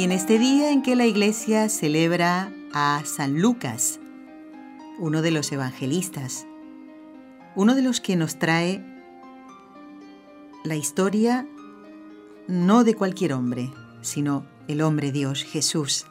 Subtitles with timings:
[0.00, 4.00] Y en este día en que la iglesia celebra a San Lucas,
[4.98, 6.46] uno de los evangelistas,
[7.54, 8.82] uno de los que nos trae
[10.64, 11.46] la historia
[12.48, 16.06] no de cualquier hombre, sino el hombre Dios, Jesús.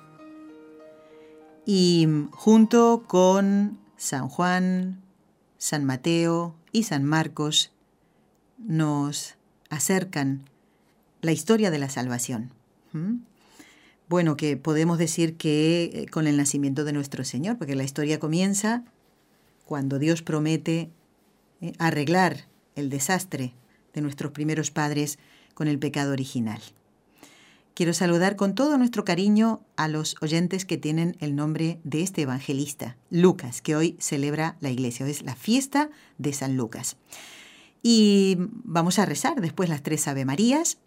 [1.65, 5.01] Y junto con San Juan,
[5.57, 7.71] San Mateo y San Marcos
[8.59, 9.33] nos
[9.71, 10.47] acercan
[11.21, 12.53] la historia de la salvación.
[12.93, 13.28] ¿Mm?
[14.09, 18.19] Bueno, que podemos decir que eh, con el nacimiento de nuestro Señor, porque la historia
[18.19, 18.83] comienza
[19.65, 20.89] cuando Dios promete
[21.61, 23.53] eh, arreglar el desastre
[23.93, 25.19] de nuestros primeros padres
[25.53, 26.59] con el pecado original.
[27.75, 32.23] Quiero saludar con todo nuestro cariño a los oyentes que tienen el nombre de este
[32.23, 35.07] evangelista, Lucas, que hoy celebra la iglesia.
[35.07, 36.97] es la fiesta de San Lucas.
[37.83, 40.79] Y vamos a rezar después las tres Ave Marías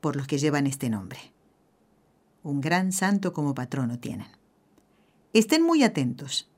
[0.00, 1.33] por los que llevan este nombre.
[2.44, 4.28] Un gran santo como patrono tienen.
[5.32, 6.48] Estén muy atentos,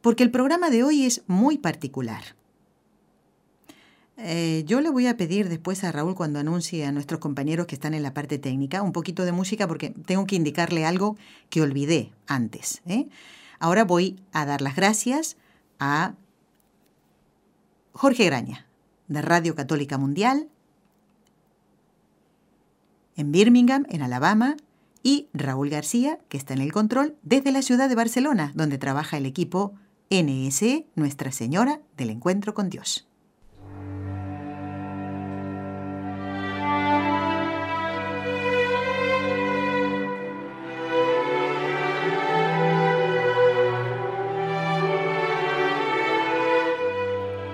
[0.00, 2.22] porque el programa de hoy es muy particular.
[4.18, 7.74] Eh, yo le voy a pedir después a Raúl cuando anuncie a nuestros compañeros que
[7.74, 11.16] están en la parte técnica un poquito de música porque tengo que indicarle algo
[11.50, 12.80] que olvidé antes.
[12.86, 13.08] ¿eh?
[13.58, 15.36] Ahora voy a dar las gracias
[15.78, 16.14] a
[17.92, 18.66] Jorge Graña,
[19.08, 20.48] de Radio Católica Mundial,
[23.16, 24.56] en Birmingham, en Alabama,
[25.06, 29.16] y Raúl García, que está en el control desde la ciudad de Barcelona, donde trabaja
[29.16, 29.74] el equipo
[30.10, 33.06] NSE Nuestra Señora del Encuentro con Dios.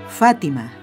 [0.09, 0.82] Fátima.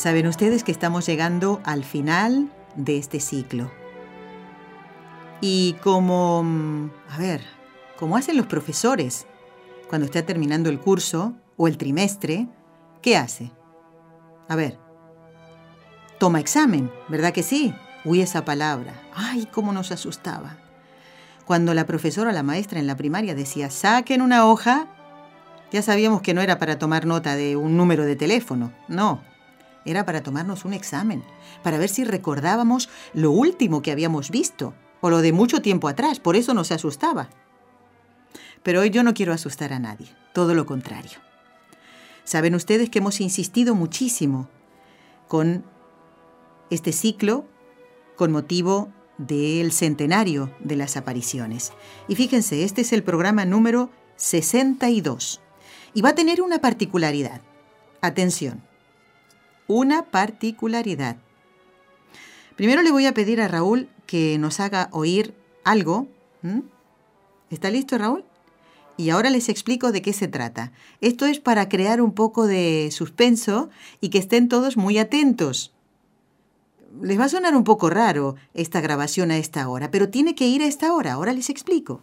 [0.00, 3.70] Saben ustedes que estamos llegando al final de este ciclo.
[5.42, 7.42] Y como, mm, a ver,
[7.98, 9.26] como hacen los profesores
[9.90, 12.48] cuando está terminando el curso o el trimestre,
[13.02, 13.52] ¿qué hace?
[14.48, 14.78] A ver,
[16.18, 17.74] toma examen, ¿verdad que sí?
[18.06, 18.94] Uy, esa palabra.
[19.14, 20.56] Ay, cómo nos asustaba.
[21.44, 24.86] Cuando la profesora, la maestra en la primaria decía, saquen una hoja,
[25.70, 29.28] ya sabíamos que no era para tomar nota de un número de teléfono, no,
[29.84, 31.22] era para tomarnos un examen,
[31.62, 36.20] para ver si recordábamos lo último que habíamos visto, o lo de mucho tiempo atrás,
[36.20, 37.30] por eso nos asustaba.
[38.62, 41.18] Pero hoy yo no quiero asustar a nadie, todo lo contrario.
[42.24, 44.48] Saben ustedes que hemos insistido muchísimo
[45.26, 45.64] con
[46.70, 47.46] este ciclo
[48.16, 51.72] con motivo del centenario de las apariciones.
[52.08, 55.40] Y fíjense, este es el programa número 62
[55.94, 57.40] y va a tener una particularidad.
[58.00, 58.62] Atención,
[59.70, 61.16] una particularidad.
[62.56, 66.08] Primero le voy a pedir a Raúl que nos haga oír algo.
[67.50, 68.24] ¿Está listo Raúl?
[68.96, 70.72] Y ahora les explico de qué se trata.
[71.00, 73.70] Esto es para crear un poco de suspenso
[74.00, 75.72] y que estén todos muy atentos
[77.00, 80.48] les va a sonar un poco raro esta grabación a esta hora, pero tiene que
[80.48, 81.12] ir a esta hora.
[81.12, 82.02] Ahora les explico.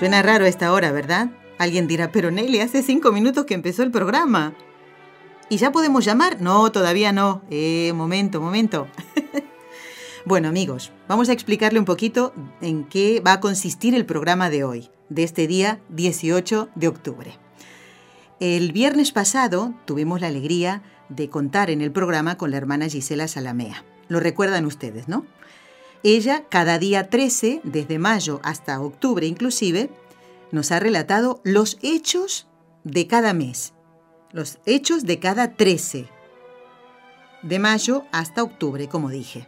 [0.00, 1.28] Suena raro esta hora, ¿verdad?
[1.58, 4.54] Alguien dirá, pero Nelly, hace cinco minutos que empezó el programa.
[5.50, 6.40] ¿Y ya podemos llamar?
[6.40, 7.42] No, todavía no.
[7.50, 8.88] Eh, momento, momento.
[10.24, 12.32] bueno, amigos, vamos a explicarle un poquito
[12.62, 17.38] en qué va a consistir el programa de hoy, de este día 18 de octubre.
[18.40, 23.28] El viernes pasado tuvimos la alegría de contar en el programa con la hermana Gisela
[23.28, 23.84] Salamea.
[24.08, 25.26] Lo recuerdan ustedes, ¿no?
[26.02, 29.90] Ella, cada día 13, desde mayo hasta octubre inclusive,
[30.50, 32.48] nos ha relatado los hechos
[32.84, 33.74] de cada mes,
[34.32, 36.08] los hechos de cada 13,
[37.42, 39.46] de mayo hasta octubre, como dije.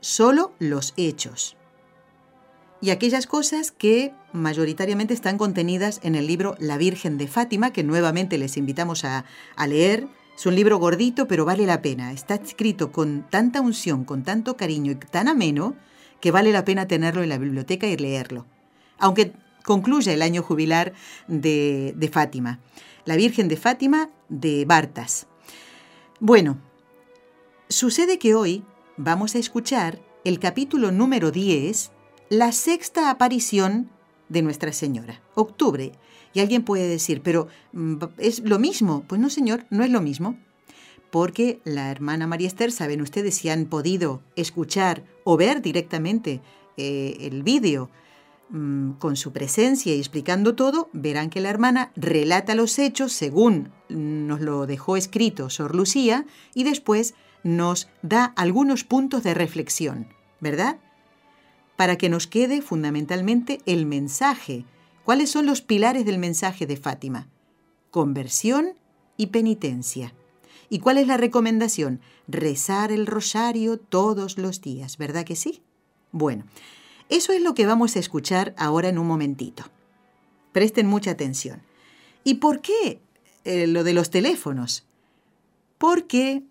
[0.00, 1.56] Solo los hechos.
[2.80, 7.82] Y aquellas cosas que mayoritariamente están contenidas en el libro La Virgen de Fátima, que
[7.82, 9.24] nuevamente les invitamos a,
[9.56, 10.06] a leer.
[10.36, 12.12] Es un libro gordito, pero vale la pena.
[12.12, 15.74] Está escrito con tanta unción, con tanto cariño y tan ameno,
[16.20, 18.44] que vale la pena tenerlo en la biblioteca y leerlo.
[18.98, 19.32] Aunque
[19.64, 20.92] concluya el año jubilar
[21.26, 22.60] de, de Fátima.
[23.06, 25.26] La Virgen de Fátima de Bartas.
[26.20, 26.58] Bueno,
[27.70, 28.62] sucede que hoy
[28.98, 31.92] vamos a escuchar el capítulo número 10,
[32.28, 33.90] la sexta aparición
[34.28, 35.92] de Nuestra Señora, octubre.
[36.36, 39.04] Y alguien puede decir, pero mm, ¿es lo mismo?
[39.06, 40.36] Pues no, señor, no es lo mismo.
[41.10, 46.40] Porque la hermana María Esther, saben ustedes si han podido escuchar o ver directamente
[46.76, 47.90] eh, el vídeo
[48.48, 53.72] Mm, con su presencia y explicando todo, verán que la hermana relata los hechos según
[53.88, 60.06] nos lo dejó escrito Sor Lucía y después nos da algunos puntos de reflexión,
[60.38, 60.78] ¿verdad?
[61.74, 64.64] Para que nos quede fundamentalmente el mensaje.
[65.06, 67.28] ¿Cuáles son los pilares del mensaje de Fátima?
[67.92, 68.72] Conversión
[69.16, 70.12] y penitencia.
[70.68, 72.00] ¿Y cuál es la recomendación?
[72.26, 75.62] Rezar el rosario todos los días, ¿verdad que sí?
[76.10, 76.44] Bueno,
[77.08, 79.62] eso es lo que vamos a escuchar ahora en un momentito.
[80.50, 81.62] Presten mucha atención.
[82.24, 83.00] ¿Y por qué
[83.44, 84.86] eh, lo de los teléfonos?
[85.78, 86.42] Porque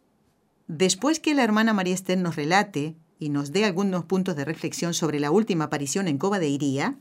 [0.69, 4.94] después que la hermana María Esther nos relate y nos dé algunos puntos de reflexión
[4.94, 6.98] sobre la última aparición en Cova de Iría,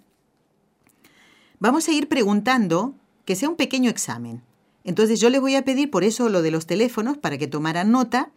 [1.65, 2.95] vamos a ir preguntando
[3.25, 4.43] que sea un pequeño examen.
[4.85, 7.91] Entonces yo les voy a pedir por eso lo de los teléfonos para que tomaran
[7.91, 8.31] nota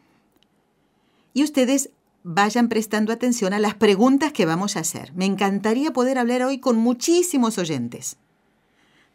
[1.33, 1.89] y ustedes
[2.24, 5.12] vayan prestando atención a las preguntas que vamos a hacer.
[5.13, 8.15] Me encantaría poder hablar hoy con muchísimos oyentes.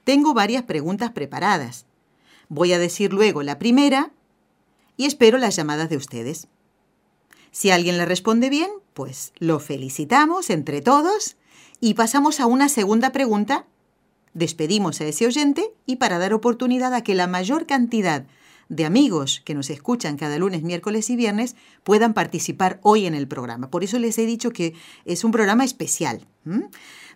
[0.04, 1.86] Tengo varias preguntas preparadas.
[2.50, 4.12] Voy a decir luego la primera
[4.98, 6.48] y espero las llamadas de ustedes.
[7.50, 11.36] Si alguien le responde bien, pues lo felicitamos entre todos
[11.80, 13.64] y pasamos a una segunda pregunta.
[14.34, 18.24] Despedimos a ese oyente y para dar oportunidad a que la mayor cantidad
[18.68, 23.28] de amigos que nos escuchan cada lunes, miércoles y viernes puedan participar hoy en el
[23.28, 23.70] programa.
[23.70, 24.72] Por eso les he dicho que
[25.04, 26.26] es un programa especial.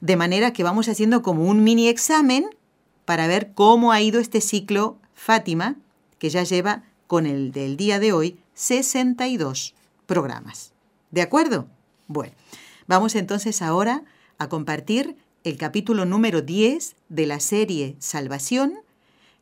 [0.00, 2.44] De manera que vamos haciendo como un mini examen
[3.06, 5.76] para ver cómo ha ido este ciclo Fátima,
[6.18, 9.74] que ya lleva con el del día de hoy 62
[10.06, 10.72] programas.
[11.10, 11.68] ¿De acuerdo?
[12.06, 12.34] Bueno,
[12.86, 14.02] vamos entonces ahora
[14.38, 18.80] a compartir el capítulo número 10 de la serie Salvación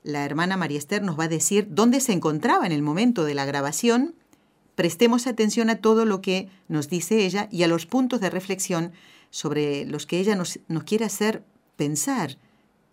[0.03, 3.33] la hermana María Esther nos va a decir dónde se encontraba en el momento de
[3.33, 4.15] la grabación.
[4.75, 8.93] Prestemos atención a todo lo que nos dice ella y a los puntos de reflexión
[9.31, 11.43] sobre los que ella nos, nos quiere hacer
[11.77, 12.37] pensar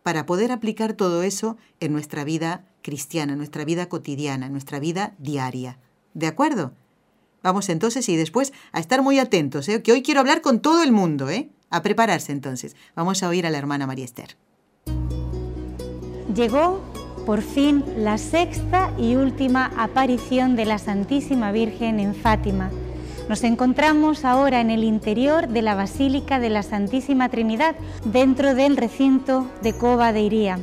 [0.04, 5.80] para poder aplicar todo eso en nuestra vida cristiana, nuestra vida cotidiana, nuestra vida diaria.
[6.14, 6.72] ¿De acuerdo?
[7.44, 9.84] Vamos entonces y después a estar muy atentos, ¿eh?
[9.84, 11.50] que hoy quiero hablar con todo el mundo, ¿eh?
[11.72, 12.76] A prepararse entonces.
[12.96, 14.36] Vamos a oír a la hermana María Esther.
[16.36, 16.82] Llegó
[17.26, 22.70] por fin la sexta y última aparición de la Santísima Virgen en Fátima.
[23.30, 27.76] Nos encontramos ahora en el interior de la Basílica de la Santísima Trinidad,
[28.06, 30.60] dentro del recinto de Cova de Iría.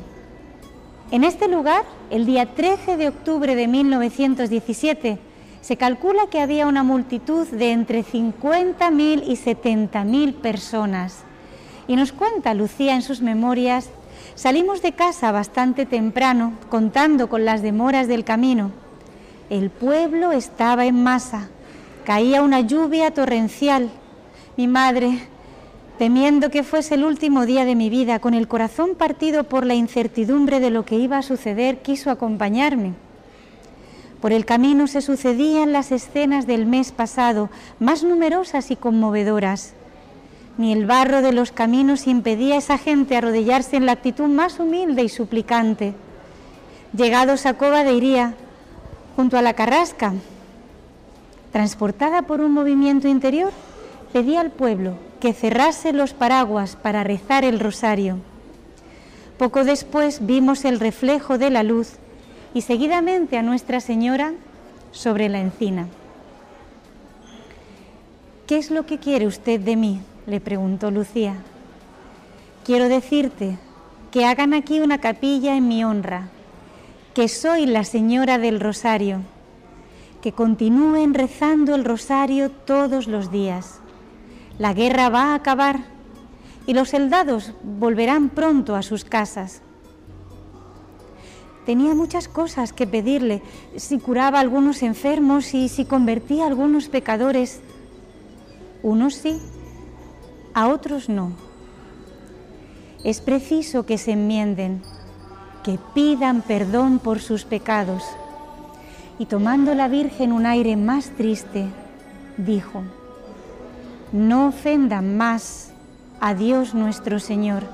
[1.11, 5.19] En este lugar, el día 13 de octubre de 1917,
[5.61, 11.25] se calcula que había una multitud de entre 50.000 y 70.000 personas.
[11.87, 13.91] Y nos cuenta Lucía en sus memorias
[14.39, 18.71] Salimos de casa bastante temprano, contando con las demoras del camino.
[19.51, 21.49] El pueblo estaba en masa,
[22.05, 23.91] caía una lluvia torrencial.
[24.57, 25.19] Mi madre,
[25.99, 29.75] temiendo que fuese el último día de mi vida, con el corazón partido por la
[29.75, 32.93] incertidumbre de lo que iba a suceder, quiso acompañarme.
[34.21, 39.75] Por el camino se sucedían las escenas del mes pasado, más numerosas y conmovedoras
[40.59, 44.59] ni el barro de los caminos impedía a esa gente arrodillarse en la actitud más
[44.59, 45.95] humilde y suplicante.
[46.93, 48.35] Llegados a Cova de Iría,
[49.15, 50.15] junto a la carrasca,
[51.53, 53.53] transportada por un movimiento interior,
[54.13, 58.19] pedía al pueblo que cerrase los paraguas para rezar el rosario.
[59.39, 61.99] Poco después vimos el reflejo de la luz
[62.55, 64.33] y seguidamente a Nuestra Señora
[64.93, 65.87] sobre la encina.
[68.47, 70.01] ¿Qué es lo que quiere usted de mí?
[70.27, 71.37] le preguntó Lucía.
[72.65, 73.59] Quiero decirte
[74.11, 76.29] que hagan aquí una capilla en mi honra,
[77.15, 79.21] que soy la Señora del Rosario,
[80.23, 83.81] que continúen rezando el rosario todos los días.
[84.59, 85.81] La guerra va a acabar
[86.67, 89.63] y los soldados volverán pronto a sus casas.
[91.69, 93.43] Tenía muchas cosas que pedirle,
[93.77, 97.61] si curaba a algunos enfermos y si convertía a algunos pecadores.
[98.83, 99.39] Unos sí,
[100.55, 101.33] a otros no.
[103.05, 104.81] Es preciso que se enmienden,
[105.63, 108.03] que pidan perdón por sus pecados.
[109.19, 111.67] Y tomando la Virgen un aire más triste,
[112.39, 112.83] dijo,
[114.11, 115.73] no ofendan más
[116.19, 117.65] a Dios nuestro Señor,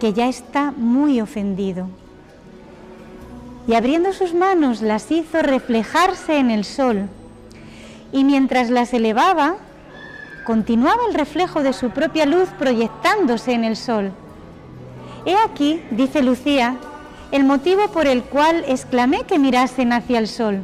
[0.00, 1.90] que ya está muy ofendido
[3.66, 7.08] y abriendo sus manos las hizo reflejarse en el sol.
[8.12, 9.56] Y mientras las elevaba,
[10.44, 14.12] continuaba el reflejo de su propia luz proyectándose en el sol.
[15.26, 16.76] He aquí, dice Lucía,
[17.32, 20.60] el motivo por el cual exclamé que mirasen hacia el sol.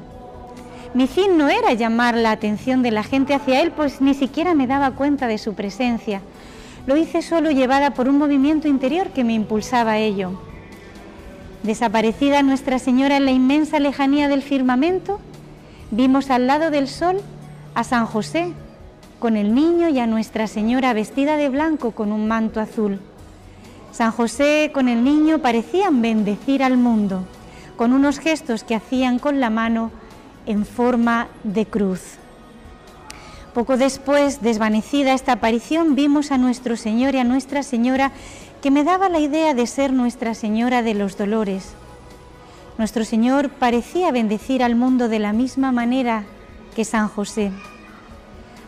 [0.92, 4.54] Mi fin no era llamar la atención de la gente hacia él, pues ni siquiera
[4.54, 6.21] me daba cuenta de su presencia.
[6.87, 10.50] Lo hice solo llevada por un movimiento interior que me impulsaba a ello.
[11.62, 15.21] Desaparecida Nuestra Señora en la inmensa lejanía del firmamento,
[15.90, 17.21] vimos al lado del sol
[17.75, 18.55] a San José
[19.19, 22.99] con el niño y a Nuestra Señora vestida de blanco con un manto azul.
[23.93, 27.25] San José con el niño parecían bendecir al mundo,
[27.76, 29.90] con unos gestos que hacían con la mano
[30.47, 32.17] en forma de cruz.
[33.52, 38.12] Poco después, desvanecida esta aparición, vimos a nuestro Señor y a Nuestra Señora
[38.62, 41.73] que me daba la idea de ser Nuestra Señora de los Dolores.
[42.76, 46.25] Nuestro Señor parecía bendecir al mundo de la misma manera
[46.75, 47.52] que San José.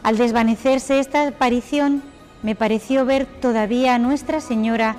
[0.03, 2.03] Al desvanecerse esta aparición,
[2.43, 4.97] me pareció ver todavía a Nuestra Señora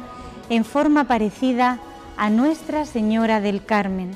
[0.49, 1.79] en forma parecida
[2.15, 4.15] a Nuestra Señora del Carmen.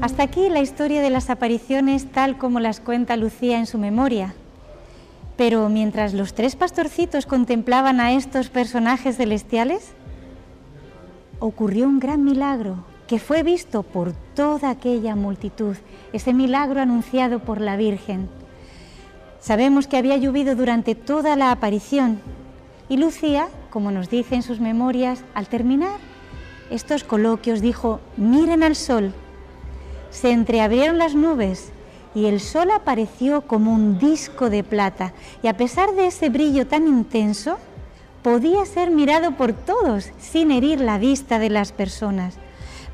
[0.00, 4.34] Hasta aquí la historia de las apariciones tal como las cuenta Lucía en su memoria.
[5.36, 9.92] Pero mientras los tres pastorcitos contemplaban a estos personajes celestiales,
[11.38, 15.76] ocurrió un gran milagro que fue visto por toda aquella multitud,
[16.14, 18.30] ese milagro anunciado por la Virgen.
[19.38, 22.20] Sabemos que había llovido durante toda la aparición
[22.88, 25.98] y Lucía, como nos dice en sus memorias, al terminar
[26.70, 29.12] estos coloquios dijo, miren al sol,
[30.10, 31.72] se entreabrieron las nubes
[32.14, 35.12] y el sol apareció como un disco de plata
[35.42, 37.58] y a pesar de ese brillo tan intenso,
[38.22, 42.34] podía ser mirado por todos sin herir la vista de las personas.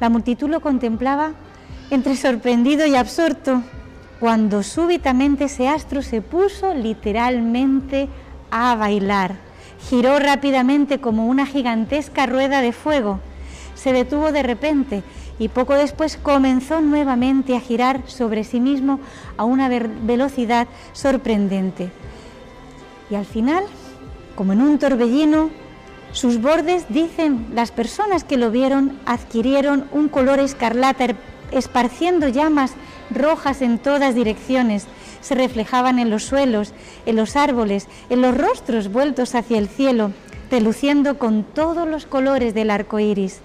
[0.00, 1.32] La multitud lo contemplaba
[1.90, 3.62] entre sorprendido y absorto,
[4.20, 8.08] cuando súbitamente ese astro se puso literalmente
[8.50, 9.36] a bailar.
[9.88, 13.20] Giró rápidamente como una gigantesca rueda de fuego.
[13.74, 15.02] Se detuvo de repente
[15.38, 19.00] y poco después comenzó nuevamente a girar sobre sí mismo
[19.36, 21.90] a una velocidad sorprendente.
[23.10, 23.64] Y al final,
[24.34, 25.50] como en un torbellino,
[26.12, 31.08] sus bordes, dicen las personas que lo vieron, adquirieron un color escarlata,
[31.50, 32.72] esparciendo llamas
[33.10, 34.86] rojas en todas direcciones.
[35.20, 36.72] Se reflejaban en los suelos,
[37.04, 40.12] en los árboles, en los rostros vueltos hacia el cielo,
[40.50, 43.40] reluciendo con todos los colores del arco iris.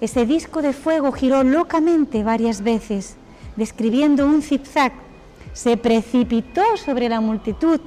[0.00, 3.16] Ese disco de fuego giró locamente varias veces,
[3.56, 4.92] describiendo un zigzag.
[5.52, 7.80] Se precipitó sobre la multitud,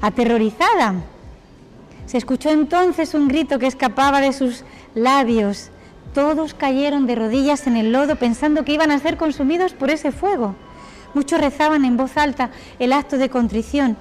[0.00, 0.94] aterrorizada.
[2.06, 5.70] Se escuchó entonces un grito que escapaba de sus labios.
[6.14, 10.10] Todos cayeron de rodillas en el lodo pensando que iban a ser consumidos por ese
[10.10, 10.54] fuego.
[11.12, 13.98] Muchos rezaban en voz alta el acto de contrición.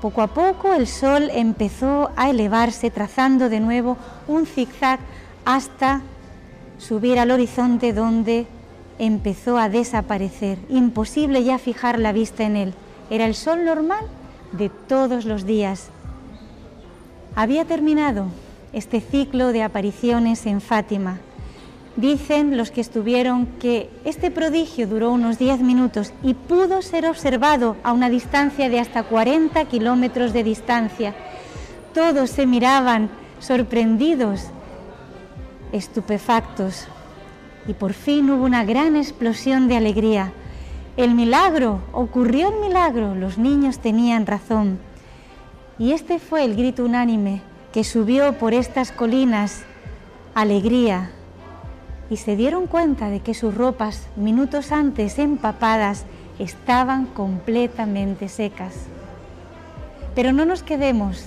[0.00, 3.96] Poco a poco el sol empezó a elevarse, trazando de nuevo
[4.28, 5.00] un zigzag
[5.44, 6.02] hasta
[6.82, 8.46] subir al horizonte donde
[8.98, 10.58] empezó a desaparecer.
[10.68, 12.74] Imposible ya fijar la vista en él.
[13.10, 14.04] Era el sol normal
[14.52, 15.88] de todos los días.
[17.34, 18.26] Había terminado
[18.72, 21.18] este ciclo de apariciones en Fátima.
[21.96, 27.76] Dicen los que estuvieron que este prodigio duró unos 10 minutos y pudo ser observado
[27.84, 31.14] a una distancia de hasta 40 kilómetros de distancia.
[31.94, 33.10] Todos se miraban
[33.40, 34.46] sorprendidos
[35.72, 36.86] estupefactos
[37.66, 40.32] y por fin hubo una gran explosión de alegría.
[40.96, 44.78] El milagro, ocurrió el milagro, los niños tenían razón.
[45.78, 49.62] Y este fue el grito unánime que subió por estas colinas,
[50.34, 51.10] alegría,
[52.10, 56.04] y se dieron cuenta de que sus ropas, minutos antes empapadas,
[56.38, 58.74] estaban completamente secas.
[60.14, 61.24] Pero no nos quedemos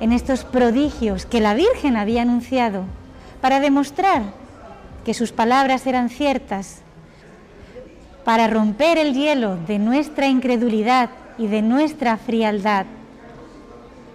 [0.00, 2.84] en estos prodigios que la Virgen había anunciado
[3.44, 4.22] para demostrar
[5.04, 6.78] que sus palabras eran ciertas,
[8.24, 12.86] para romper el hielo de nuestra incredulidad y de nuestra frialdad.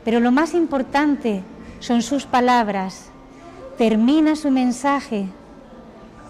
[0.03, 1.43] Pero lo más importante
[1.79, 3.11] son sus palabras.
[3.77, 5.27] Termina su mensaje.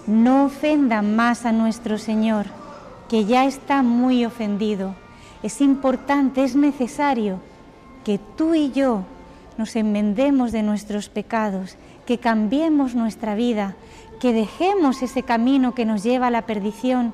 [0.05, 2.47] No ofendan más a nuestro Señor,
[3.07, 4.93] que ya está muy ofendido.
[5.41, 7.39] Es importante, es necesario
[8.03, 9.05] que tú y yo
[9.57, 11.77] nos enmendemos de nuestros pecados,
[12.09, 13.75] que cambiemos nuestra vida,
[14.19, 17.13] que dejemos ese camino que nos lleva a la perdición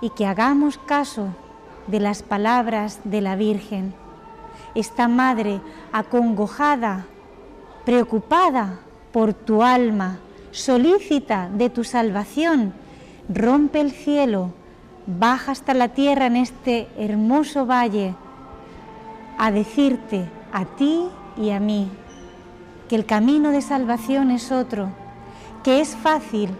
[0.00, 1.30] y que hagamos caso
[1.88, 3.94] de las palabras de la Virgen.
[4.76, 7.06] Esta madre acongojada,
[7.84, 8.78] preocupada
[9.10, 10.20] por tu alma,
[10.52, 12.74] solícita de tu salvación,
[13.28, 14.52] rompe el cielo,
[15.08, 18.14] baja hasta la tierra en este hermoso valle
[19.36, 21.90] a decirte a ti y a mí
[22.88, 24.88] que el camino de salvación es otro,
[25.62, 26.50] que es fácil,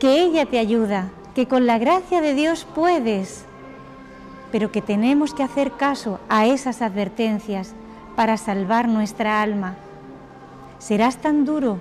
[0.00, 3.44] que ella te ayuda, que con la gracia de Dios puedes,
[4.50, 7.74] pero que tenemos que hacer caso a esas advertencias
[8.16, 9.76] para salvar nuestra alma.
[10.78, 11.78] ¿Serás tan duro,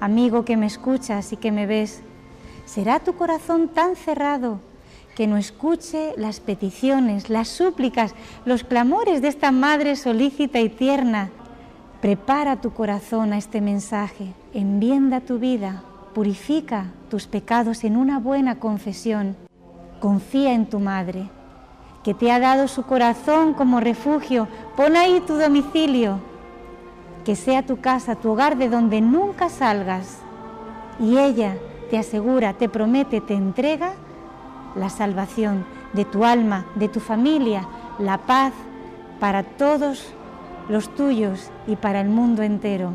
[0.00, 2.02] amigo que me escuchas y que me ves?
[2.64, 4.60] ¿Será tu corazón tan cerrado
[5.14, 8.14] que no escuche las peticiones, las súplicas,
[8.46, 11.30] los clamores de esta Madre solícita y tierna?
[12.02, 15.84] Prepara tu corazón a este mensaje, enmienda tu vida,
[16.16, 19.36] purifica tus pecados en una buena confesión.
[20.00, 21.30] Confía en tu Madre,
[22.02, 24.48] que te ha dado su corazón como refugio.
[24.76, 26.18] Pon ahí tu domicilio,
[27.24, 30.18] que sea tu casa, tu hogar de donde nunca salgas.
[30.98, 31.54] Y ella
[31.88, 33.92] te asegura, te promete, te entrega
[34.74, 37.68] la salvación de tu alma, de tu familia,
[38.00, 38.52] la paz
[39.20, 40.12] para todos
[40.72, 42.94] los tuyos y para el mundo entero.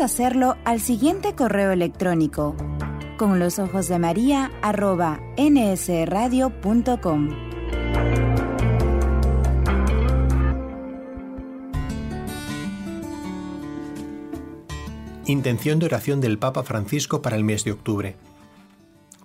[0.00, 2.54] Hacerlo al siguiente correo electrónico
[3.16, 7.28] con los ojos de María arroba nsradio.com.
[15.26, 18.16] Intención de oración del Papa Francisco para el mes de octubre.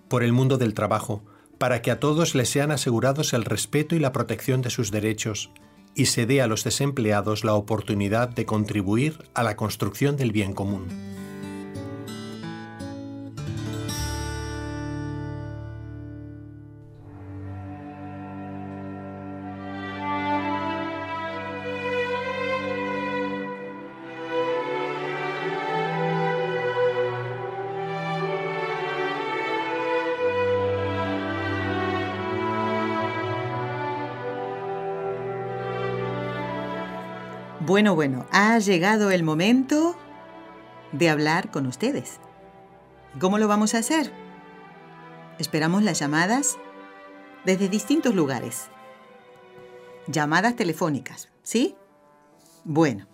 [0.07, 1.23] Por el mundo del trabajo,
[1.57, 5.51] para que a todos les sean asegurados el respeto y la protección de sus derechos,
[5.99, 10.53] y se dé a los desempleados la oportunidad de contribuir a la construcción del bien
[10.53, 10.87] común.
[37.69, 39.95] Bueno, bueno, ha llegado el momento
[40.91, 42.19] de hablar con ustedes.
[43.19, 44.11] ¿Cómo lo vamos a hacer?
[45.37, 46.57] Esperamos las llamadas
[47.45, 48.69] desde distintos lugares.
[50.07, 51.75] Llamadas telefónicas, ¿sí?
[52.63, 53.05] Bueno,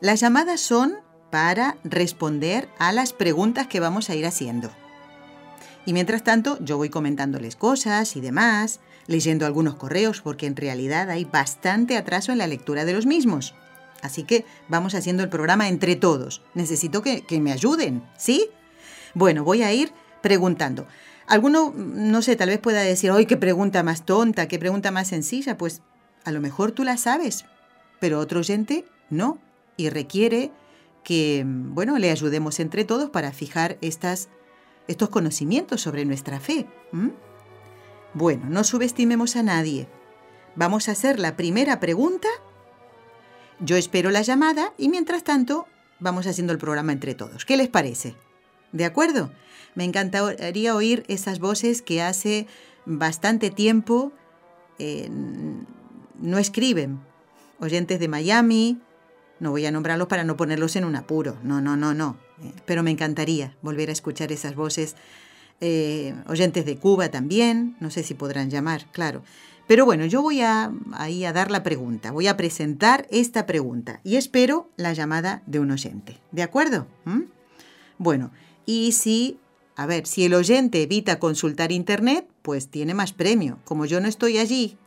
[0.00, 0.94] las llamadas son
[1.30, 4.70] para responder a las preguntas que vamos a ir haciendo.
[5.84, 11.10] Y mientras tanto, yo voy comentándoles cosas y demás, leyendo algunos correos, porque en realidad
[11.10, 13.54] hay bastante atraso en la lectura de los mismos.
[14.02, 16.42] Así que vamos haciendo el programa entre todos.
[16.54, 18.50] Necesito que, me ayuden, ¿sí?
[19.14, 20.86] Bueno, voy a ir preguntando.
[21.26, 25.08] Alguno, no sé, tal vez pueda decir, ¡ay, qué pregunta más tonta, qué pregunta más
[25.08, 25.58] sencilla!
[25.58, 25.82] Pues
[26.24, 27.44] a lo mejor tú la sabes,
[28.00, 29.38] pero otro oyente no.
[29.76, 30.50] Y requiere
[31.04, 34.28] que, bueno, le ayudemos entre todos para fijar estos
[35.10, 36.66] conocimientos sobre nuestra fe.
[38.14, 39.88] Bueno, no subestimemos a nadie.
[40.56, 42.28] Vamos a hacer la primera pregunta
[43.60, 45.66] yo espero la llamada y mientras tanto
[46.00, 47.44] vamos haciendo el programa entre todos.
[47.44, 48.14] ¿Qué les parece?
[48.72, 49.32] ¿De acuerdo?
[49.74, 52.46] Me encantaría oír esas voces que hace
[52.84, 54.12] bastante tiempo
[54.78, 55.08] eh,
[56.20, 57.00] no escriben.
[57.60, 58.80] Oyentes de Miami,
[59.40, 62.16] no voy a nombrarlos para no ponerlos en un apuro, no, no, no, no.
[62.42, 64.94] Eh, pero me encantaría volver a escuchar esas voces.
[65.60, 69.22] Eh, oyentes de Cuba también, no sé si podrán llamar, claro.
[69.68, 74.00] Pero bueno, yo voy a, ahí a dar la pregunta, voy a presentar esta pregunta
[74.02, 76.18] y espero la llamada de un oyente.
[76.32, 76.86] ¿De acuerdo?
[77.04, 77.24] ¿Mm?
[77.98, 78.32] Bueno,
[78.64, 79.38] y si,
[79.76, 83.58] a ver, si el oyente evita consultar internet, pues tiene más premio.
[83.66, 84.78] Como yo no estoy allí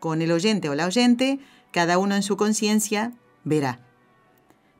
[0.00, 1.38] con el oyente o la oyente,
[1.70, 3.12] cada uno en su conciencia
[3.44, 3.78] verá.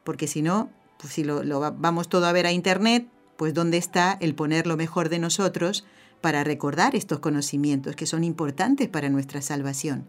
[0.02, 3.06] Porque si no, pues si lo, lo vamos todo a ver a internet,
[3.36, 5.84] pues ¿dónde está el poner lo mejor de nosotros
[6.26, 10.08] para recordar estos conocimientos que son importantes para nuestra salvación.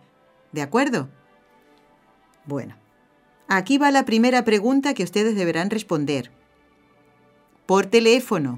[0.52, 1.10] ¿De acuerdo?
[2.46, 2.76] Bueno,
[3.48, 6.32] aquí va la primera pregunta que ustedes deberán responder.
[7.68, 8.58] Por teléfono.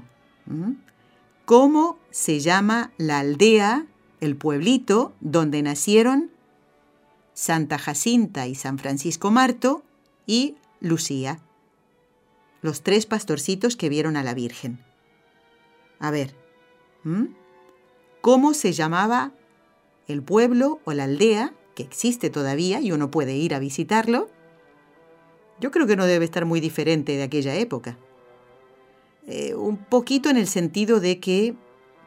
[1.44, 3.84] ¿Cómo se llama la aldea,
[4.22, 6.30] el pueblito donde nacieron
[7.34, 9.82] Santa Jacinta y San Francisco Marto
[10.26, 11.40] y Lucía?
[12.62, 14.82] Los tres pastorcitos que vieron a la Virgen.
[15.98, 16.34] A ver
[18.20, 19.32] cómo se llamaba
[20.08, 24.28] el pueblo o la aldea, que existe todavía y uno puede ir a visitarlo,
[25.60, 27.98] yo creo que no debe estar muy diferente de aquella época.
[29.26, 31.54] Eh, un poquito en el sentido de que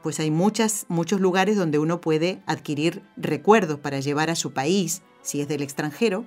[0.01, 5.01] pues hay muchas, muchos lugares donde uno puede adquirir recuerdos para llevar a su país,
[5.21, 6.25] si es del extranjero,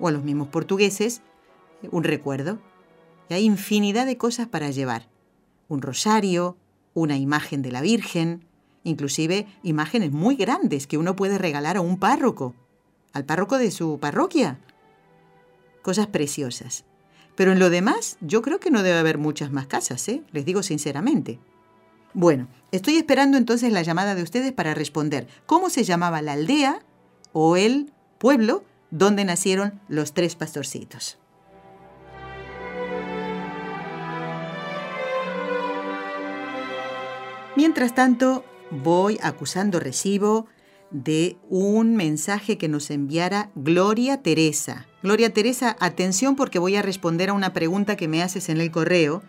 [0.00, 1.20] o a los mismos portugueses,
[1.90, 2.58] un recuerdo.
[3.28, 5.08] Y hay infinidad de cosas para llevar.
[5.68, 6.56] Un rosario,
[6.94, 8.46] una imagen de la Virgen,
[8.84, 12.54] inclusive imágenes muy grandes que uno puede regalar a un párroco,
[13.12, 14.60] al párroco de su parroquia.
[15.82, 16.84] Cosas preciosas.
[17.34, 20.22] Pero en lo demás, yo creo que no debe haber muchas más casas, ¿eh?
[20.30, 21.40] les digo sinceramente.
[22.12, 26.80] Bueno, estoy esperando entonces la llamada de ustedes para responder cómo se llamaba la aldea
[27.32, 31.18] o el pueblo donde nacieron los tres pastorcitos.
[37.56, 38.44] Mientras tanto,
[38.82, 40.46] voy acusando recibo
[40.90, 44.86] de un mensaje que nos enviara Gloria Teresa.
[45.02, 48.70] Gloria Teresa, atención porque voy a responder a una pregunta que me haces en el
[48.70, 49.22] correo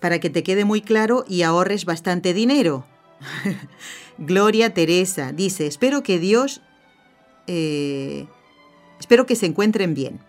[0.00, 2.84] para que te quede muy claro y ahorres bastante dinero.
[4.18, 6.62] Gloria Teresa dice, espero que Dios,
[7.46, 8.26] eh,
[9.00, 10.20] espero que se encuentren bien.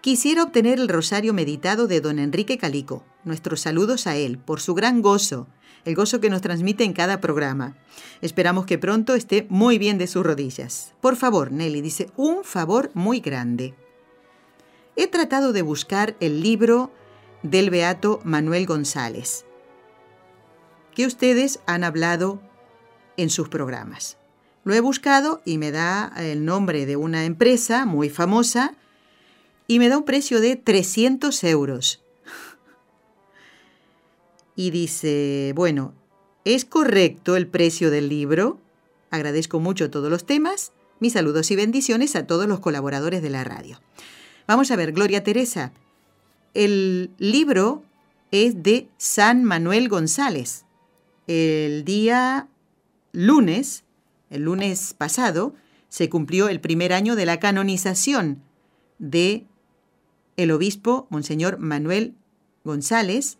[0.00, 3.04] Quisiera obtener el rosario meditado de don Enrique Calico.
[3.24, 5.46] Nuestros saludos a él por su gran gozo,
[5.84, 7.76] el gozo que nos transmite en cada programa.
[8.20, 10.94] Esperamos que pronto esté muy bien de sus rodillas.
[11.00, 13.74] Por favor, Nelly dice, un favor muy grande.
[14.96, 16.92] He tratado de buscar el libro
[17.42, 19.46] del beato Manuel González,
[20.94, 22.40] que ustedes han hablado
[23.16, 24.18] en sus programas.
[24.64, 28.74] Lo he buscado y me da el nombre de una empresa muy famosa
[29.66, 31.99] y me da un precio de 300 euros.
[34.56, 35.94] Y dice, bueno,
[36.44, 38.58] ¿es correcto el precio del libro?
[39.10, 40.72] Agradezco mucho todos los temas.
[41.00, 43.80] Mis saludos y bendiciones a todos los colaboradores de la radio.
[44.46, 45.72] Vamos a ver, Gloria Teresa.
[46.54, 47.82] El libro
[48.30, 50.64] es de San Manuel González.
[51.26, 52.48] El día
[53.12, 53.84] lunes,
[54.30, 55.54] el lunes pasado,
[55.88, 58.42] se cumplió el primer año de la canonización
[58.98, 59.46] de
[60.36, 62.14] el obispo Monseñor Manuel
[62.64, 63.38] González,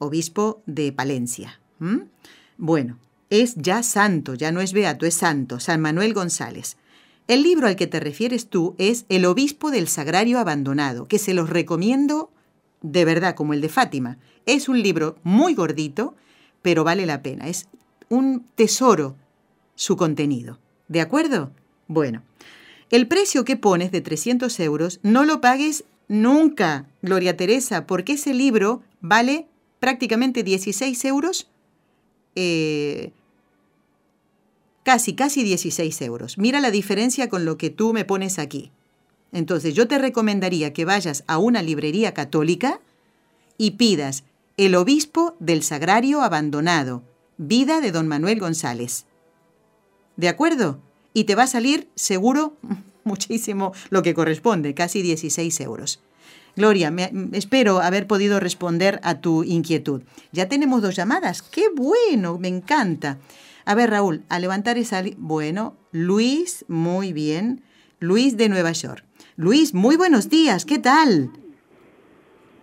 [0.00, 1.60] obispo de Palencia.
[2.58, 2.98] Bueno,
[3.30, 6.76] es ya santo, ya no es beato, es santo, San Manuel González.
[7.28, 11.32] El libro al que te refieres tú es El obispo del sagrario abandonado, que se
[11.32, 12.32] los recomiendo
[12.82, 14.18] de verdad, como el de Fátima.
[14.46, 16.16] Es un libro muy gordito,
[16.62, 17.46] pero vale la pena.
[17.46, 17.68] Es
[18.08, 19.16] un tesoro
[19.74, 20.58] su contenido.
[20.88, 21.52] ¿De acuerdo?
[21.86, 22.22] Bueno,
[22.90, 28.34] el precio que pones de 300 euros no lo pagues nunca, Gloria Teresa, porque ese
[28.34, 29.46] libro vale
[29.80, 31.48] prácticamente 16 euros.
[32.36, 33.12] Eh,
[34.84, 36.38] casi, casi 16 euros.
[36.38, 38.70] Mira la diferencia con lo que tú me pones aquí.
[39.32, 42.80] Entonces yo te recomendaría que vayas a una librería católica
[43.58, 44.24] y pidas
[44.56, 47.02] El Obispo del Sagrario Abandonado,
[47.36, 49.06] vida de don Manuel González.
[50.16, 50.80] ¿De acuerdo?
[51.12, 52.56] y te va a salir seguro
[53.04, 56.00] muchísimo lo que corresponde, casi 16 euros.
[56.56, 60.02] Gloria, me, espero haber podido responder a tu inquietud.
[60.32, 61.42] Ya tenemos dos llamadas.
[61.42, 62.38] ¡Qué bueno!
[62.38, 63.18] Me encanta.
[63.64, 65.02] A ver, Raúl, a levantar esa...
[65.16, 67.62] Bueno, Luis, muy bien.
[68.00, 69.04] Luis de Nueva York.
[69.36, 71.30] Luis, muy buenos días, ¿qué tal?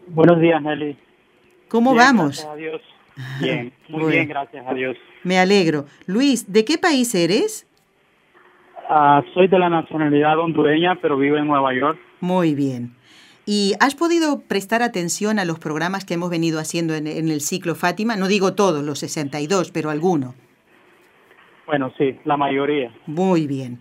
[0.08, 0.98] Buenos días, Nelly.
[1.68, 2.44] ¿Cómo vamos?
[2.44, 2.82] Gracias a Dios.
[3.42, 4.98] Bien, muy bien, gracias a Dios.
[5.24, 5.86] Me alegro.
[6.06, 7.68] Luis, ¿de qué país eres?
[8.90, 12.00] Ah, soy de la nacionalidad hondureña, pero vivo en Nueva York.
[12.22, 12.97] Muy bien.
[13.50, 17.40] ¿Y has podido prestar atención a los programas que hemos venido haciendo en, en el
[17.40, 18.18] ciclo Fátima?
[18.18, 20.36] No digo todos, los 62, pero alguno.
[21.66, 22.92] Bueno, sí, la mayoría.
[23.06, 23.80] Muy bien.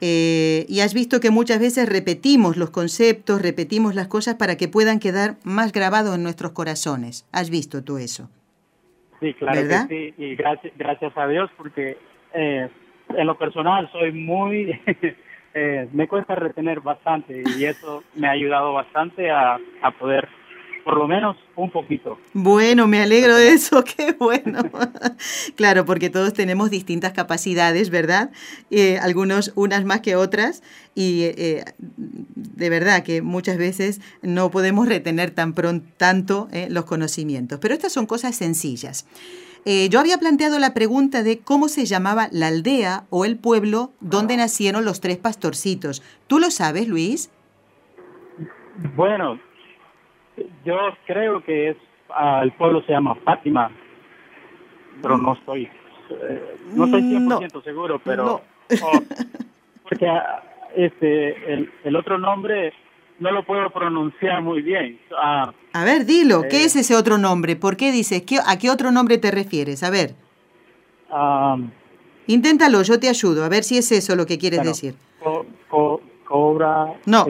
[0.00, 4.68] Eh, y has visto que muchas veces repetimos los conceptos, repetimos las cosas para que
[4.68, 7.26] puedan quedar más grabados en nuestros corazones.
[7.32, 8.28] ¿Has visto tú eso?
[9.18, 9.88] Sí, claro ¿Verdad?
[9.88, 10.22] que sí.
[10.22, 11.96] Y gracias, gracias a Dios porque
[12.32, 12.68] eh,
[13.08, 14.78] en lo personal soy muy...
[15.54, 20.28] eh, me cuesta retener bastante y eso me ha ayudado bastante a, a poder
[20.84, 22.18] por lo menos un poquito.
[22.34, 24.62] Bueno, me alegro de eso, qué bueno.
[25.56, 28.30] claro, porque todos tenemos distintas capacidades, ¿verdad?
[28.70, 30.62] Eh, algunos unas más que otras
[30.94, 36.84] y eh, de verdad que muchas veces no podemos retener tan pronto tanto eh, los
[36.84, 37.58] conocimientos.
[37.60, 39.06] Pero estas son cosas sencillas.
[39.66, 43.92] Eh, yo había planteado la pregunta de cómo se llamaba la aldea o el pueblo
[44.00, 46.02] donde nacieron los tres pastorcitos.
[46.26, 47.30] ¿Tú lo sabes, Luis?
[48.94, 49.38] Bueno,
[50.64, 51.76] yo creo que es
[52.10, 53.70] ah, el pueblo se llama Fátima,
[55.00, 55.64] pero no estoy
[56.10, 57.60] eh, no estoy 100% No.
[57.62, 58.40] seguro, pero No.
[58.82, 59.00] oh,
[59.88, 60.42] porque ah,
[60.76, 62.72] este el, el otro nombre
[63.24, 65.00] no lo puedo pronunciar muy bien.
[65.18, 66.64] Ah, A ver, dilo, ¿qué Eh.
[66.66, 67.56] es ese otro nombre?
[67.56, 68.22] ¿Por qué dices?
[68.22, 69.82] ¿Qué- ¿A qué otro nombre te refieres?
[69.82, 70.14] A ver,
[71.10, 71.56] ah,
[72.26, 74.94] inténtalo, yo te ayudo, a ver si es eso lo que quieres bueno, decir.
[75.22, 77.26] co- co- cobra No,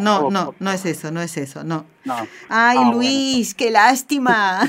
[0.00, 1.84] no, o- no, no es eso, no es eso, no.
[2.04, 2.14] no.
[2.48, 2.92] Ay, Ah, bueno.
[2.96, 4.60] Luis, qué lástima.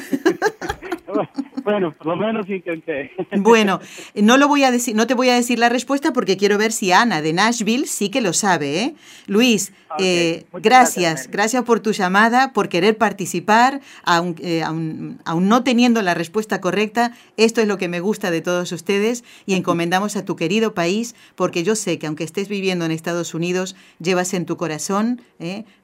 [1.63, 3.11] Bueno, por lo menos intenté.
[3.37, 3.79] Bueno,
[4.15, 6.71] no lo voy a decir, no te voy a decir la respuesta porque quiero ver
[6.71, 8.95] si Ana de Nashville sí que lo sabe, ¿eh?
[9.27, 15.47] Luis, Ok, eh, gracias, gracias, por tu llamada, por querer participar, aun, eh, aun- aun
[15.49, 17.11] no teniendo la respuesta correcta.
[17.37, 21.15] Esto es lo que me gusta de todos ustedes y encomendamos a tu querido país
[21.35, 25.21] porque yo sé que aunque estés viviendo en Estados Unidos, llevas en tu corazón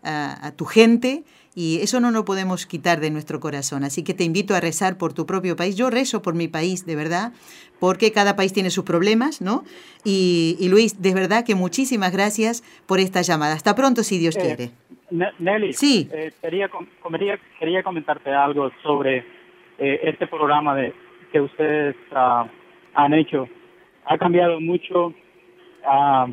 [0.04, 1.24] a, a tu gente
[1.56, 3.84] y eso no lo podemos quitar de nuestro corazón.
[3.86, 5.76] Así que te invito a rezar por tu propio país.
[5.78, 7.32] Yo rezo por mi país, de verdad,
[7.80, 9.64] porque cada país tiene sus problemas, ¿no?
[10.04, 13.54] Y, y Luis, de verdad que muchísimas gracias por esta llamada.
[13.54, 14.72] Hasta pronto, si Dios Eh, quiere.
[15.12, 16.10] Ne- Nelly, Sí.
[16.12, 16.70] eh, quería,
[17.10, 19.20] quería, quería comentarte algo sobre
[19.78, 20.94] eh, este programa de,
[21.32, 22.48] que ustedes ah,
[22.96, 23.48] han hecho.
[24.06, 25.14] Ha cambiado mucho
[25.88, 26.28] ah,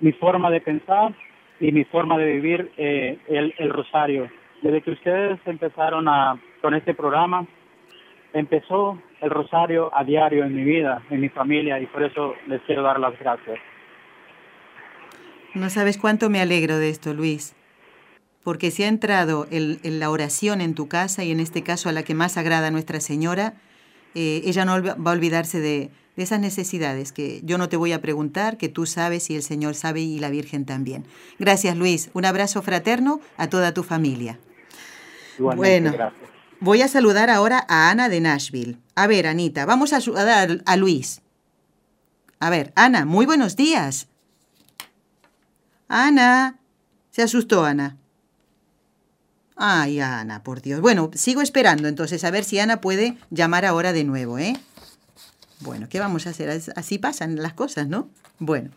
[0.00, 1.14] mi forma de pensar
[1.60, 4.30] y mi forma de vivir eh, el, el rosario.
[4.62, 7.46] Desde que ustedes empezaron a, con este programa,
[8.32, 12.60] empezó el rosario a diario en mi vida, en mi familia, y por eso les
[12.62, 13.58] quiero dar las gracias.
[15.54, 17.54] No sabes cuánto me alegro de esto, Luis.
[18.44, 21.92] Porque si ha entrado el- la oración en tu casa y en este caso a
[21.92, 23.54] la que más agrada a Nuestra Señora,
[24.14, 28.00] eh, ella no va a olvidarse de esas necesidades que yo no te voy a
[28.00, 31.04] preguntar, que tú sabes y el Señor sabe y la Virgen también.
[31.38, 32.10] Gracias, Luis.
[32.14, 34.38] Un abrazo fraterno a toda tu familia.
[35.38, 35.92] Igualmente, Bueno.
[35.92, 36.30] gracias.
[36.60, 38.78] Voy a saludar ahora a Ana de Nashville.
[38.96, 41.20] A ver, Anita, vamos a saludar a Luis.
[42.40, 44.08] A ver, Ana, muy buenos días.
[45.88, 46.58] Ana.
[47.10, 47.96] Se asustó Ana.
[49.56, 50.80] Ay, Ana, por Dios.
[50.80, 54.56] Bueno, sigo esperando entonces a ver si Ana puede llamar ahora de nuevo, ¿eh?
[55.60, 56.48] Bueno, ¿qué vamos a hacer?
[56.76, 58.08] Así pasan las cosas, ¿no?
[58.38, 58.70] Bueno,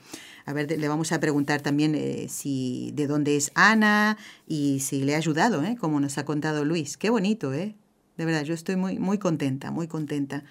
[0.46, 5.04] a ver, le vamos a preguntar también eh, si de dónde es Ana y si
[5.04, 5.78] le ha ayudado, ¿eh?
[5.80, 6.98] Como nos ha contado Luis.
[6.98, 7.76] Qué bonito, ¿eh?
[8.18, 10.44] De verdad, yo estoy muy, muy contenta, muy contenta.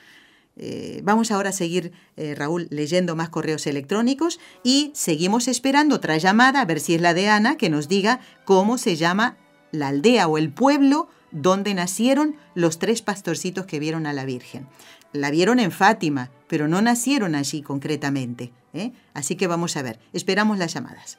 [0.57, 6.19] Eh, vamos ahora a seguir, eh, Raúl, leyendo más correos electrónicos y seguimos esperando otra
[6.19, 9.39] llamada, a ver si es la de Ana, que nos diga cómo se llama
[9.73, 14.67] la aldea o el pueblo donde nacieron los tres pastorcitos que vieron a la Virgen.
[15.13, 18.53] La vieron en Fátima, pero no nacieron allí concretamente.
[18.75, 18.93] ¿eh?
[19.15, 21.19] Así que vamos a ver, esperamos las llamadas.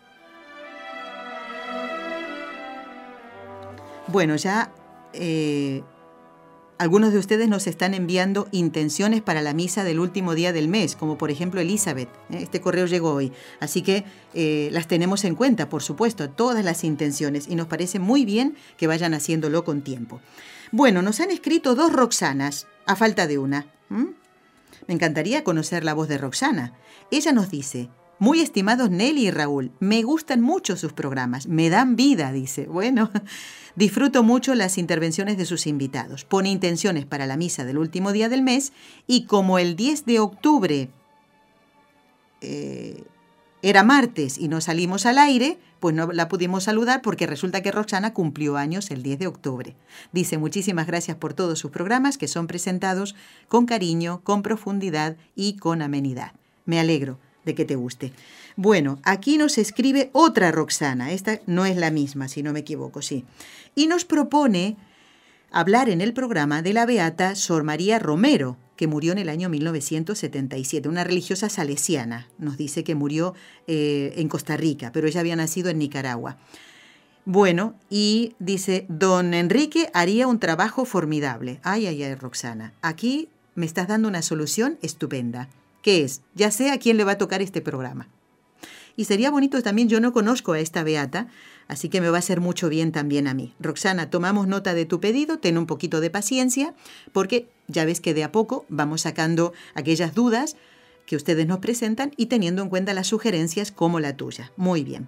[4.08, 4.72] Bueno, ya
[5.14, 5.84] eh,
[6.82, 10.96] algunos de ustedes nos están enviando intenciones para la misa del último día del mes,
[10.96, 12.10] como por ejemplo Elizabeth.
[12.32, 12.40] ¿eh?
[12.42, 13.32] Este correo llegó hoy.
[13.60, 17.48] Así que eh, las tenemos en cuenta, por supuesto, todas las intenciones.
[17.48, 20.22] Y nos parece muy bien que vayan haciéndolo con tiempo.
[20.72, 23.68] Bueno, nos han escrito dos Roxanas, a falta de una.
[23.90, 26.74] Me encantaría conocer la voz de Roxana.
[27.12, 27.90] Ella nos dice,
[28.22, 32.68] muy estimados Nelly y Raúl, me gustan mucho sus programas, me dan vida, dice.
[32.68, 33.10] Bueno,
[33.76, 36.24] disfruto mucho las intervenciones de sus invitados.
[36.24, 38.74] Pone intenciones para la misa del último día del mes
[39.08, 40.92] y como el 10 de octubre,
[42.42, 43.04] eh,
[43.64, 47.72] era martes y no salimos al aire, pues no la pudimos saludar porque resulta que
[47.72, 49.76] Roxana cumplió años el 10 de octubre.
[50.12, 53.16] Dice muchísimas gracias por todos sus programas que son presentados
[53.48, 56.34] con cariño, con profundidad y con amenidad.
[56.66, 58.14] Me alegro de que te guste.
[58.56, 63.02] Bueno, aquí nos escribe otra Roxana, esta no es la misma, si no me equivoco,
[63.02, 63.26] sí.
[63.76, 64.78] Y nos propone
[65.52, 69.48] hablar en el programa de la beata Sor María Romero, que murió en el año
[69.48, 72.28] 1977, una religiosa salesiana.
[72.40, 73.36] Nos dice que murió
[73.68, 76.38] eh, en Costa Rica, pero ella había nacido en Nicaragua.
[77.26, 81.60] Bueno, y dice, don Enrique haría un trabajo formidable.
[81.62, 85.48] Ay, ay, ay, Roxana, aquí me estás dando una solución estupenda.
[85.82, 86.22] ¿Qué es?
[86.36, 88.08] Ya sé a quién le va a tocar este programa.
[88.96, 91.28] Y sería bonito también, yo no conozco a esta beata,
[91.68, 93.54] así que me va a hacer mucho bien también a mí.
[93.60, 96.74] Roxana, tomamos nota de tu pedido, ten un poquito de paciencia,
[97.14, 100.58] porque ya ves que de a poco vamos sacando aquellas dudas
[101.06, 104.52] que ustedes nos presentan y teniendo en cuenta las sugerencias como la tuya.
[104.58, 105.08] Muy bien.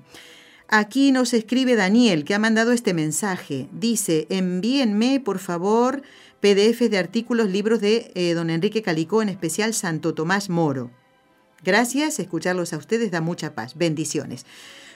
[0.70, 3.68] Aquí nos escribe Daniel, que ha mandado este mensaje.
[3.72, 6.02] Dice, envíenme, por favor,
[6.44, 10.92] PDF de artículos, libros de eh, don Enrique Calicó, en especial Santo Tomás Moro.
[11.64, 13.78] Gracias, escucharlos a ustedes da mucha paz.
[13.78, 14.46] Bendiciones.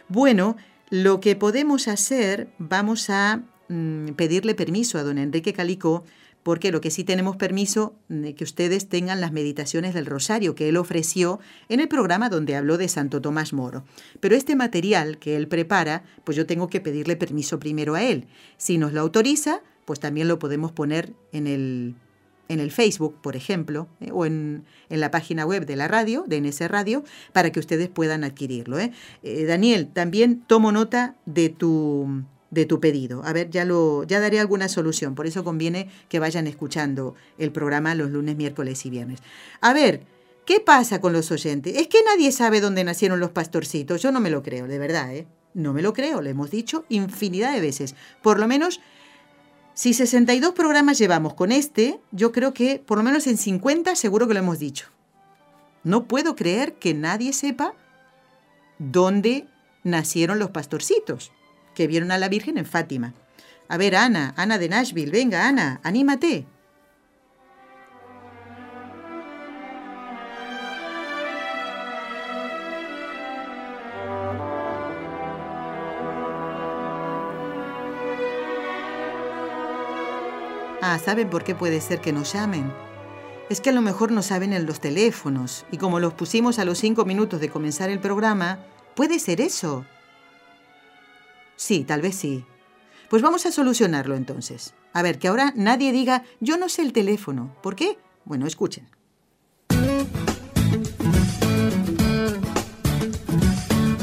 [0.10, 0.58] Bueno,
[0.90, 6.04] lo que podemos hacer, vamos a mm, pedirle permiso a don Enrique Calicó
[6.44, 10.68] porque lo que sí tenemos permiso de que ustedes tengan las meditaciones del rosario que
[10.68, 13.86] él ofreció en el programa donde habló de Santo Tomás Moro.
[14.20, 18.28] Pero este material que él prepara, pues yo tengo que pedirle permiso primero a él.
[18.58, 21.96] Si nos lo autoriza, pues también lo podemos poner en el,
[22.50, 26.26] en el Facebook, por ejemplo, eh, o en, en, la página web de la radio,
[26.28, 28.80] de NS Radio, para que ustedes puedan adquirirlo.
[28.80, 28.92] ¿eh?
[29.24, 33.24] Eh, Daniel, también tomo nota de tu de tu pedido.
[33.24, 37.54] A ver, ya lo ya daré alguna solución, por eso conviene que vayan escuchando el
[37.54, 39.20] programa los lunes, miércoles y viernes.
[39.62, 40.02] A ver,
[40.46, 41.78] ¿qué pasa con los oyentes?
[41.78, 45.16] Es que nadie sabe dónde nacieron los pastorcitos, yo no me lo creo, de verdad,
[45.16, 45.28] ¿eh?
[45.54, 47.96] No me lo creo, lo hemos dicho infinidad de veces.
[48.22, 48.80] Por lo menos
[49.78, 54.28] si 62 programas llevamos con este, yo creo que por lo menos en 50 seguro
[54.28, 54.88] que lo hemos dicho.
[55.84, 57.76] No puedo creer que nadie sepa
[58.80, 59.46] dónde
[59.84, 61.32] nacieron los pastorcitos
[61.76, 63.14] que vieron a la Virgen en Fátima.
[63.68, 66.48] A ver, Ana, Ana de Nashville, venga, Ana, anímate.
[80.90, 82.72] Ah, ¿saben por qué puede ser que nos llamen?
[83.50, 86.66] Es que a lo mejor no saben en los teléfonos y como los pusimos a
[86.66, 88.60] los cinco minutos de comenzar el programa,
[88.96, 89.86] puede ser eso.
[91.58, 92.46] Sí, tal vez sí.
[93.10, 94.76] Pues vamos a solucionarlo entonces.
[94.94, 97.54] A ver, que ahora nadie diga, yo no sé el teléfono.
[97.62, 98.00] ¿Por qué?
[98.24, 98.88] Bueno, escuchen.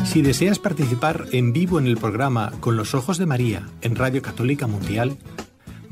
[0.05, 4.21] Si deseas participar en vivo en el programa Con los Ojos de María en Radio
[4.21, 5.17] Católica Mundial,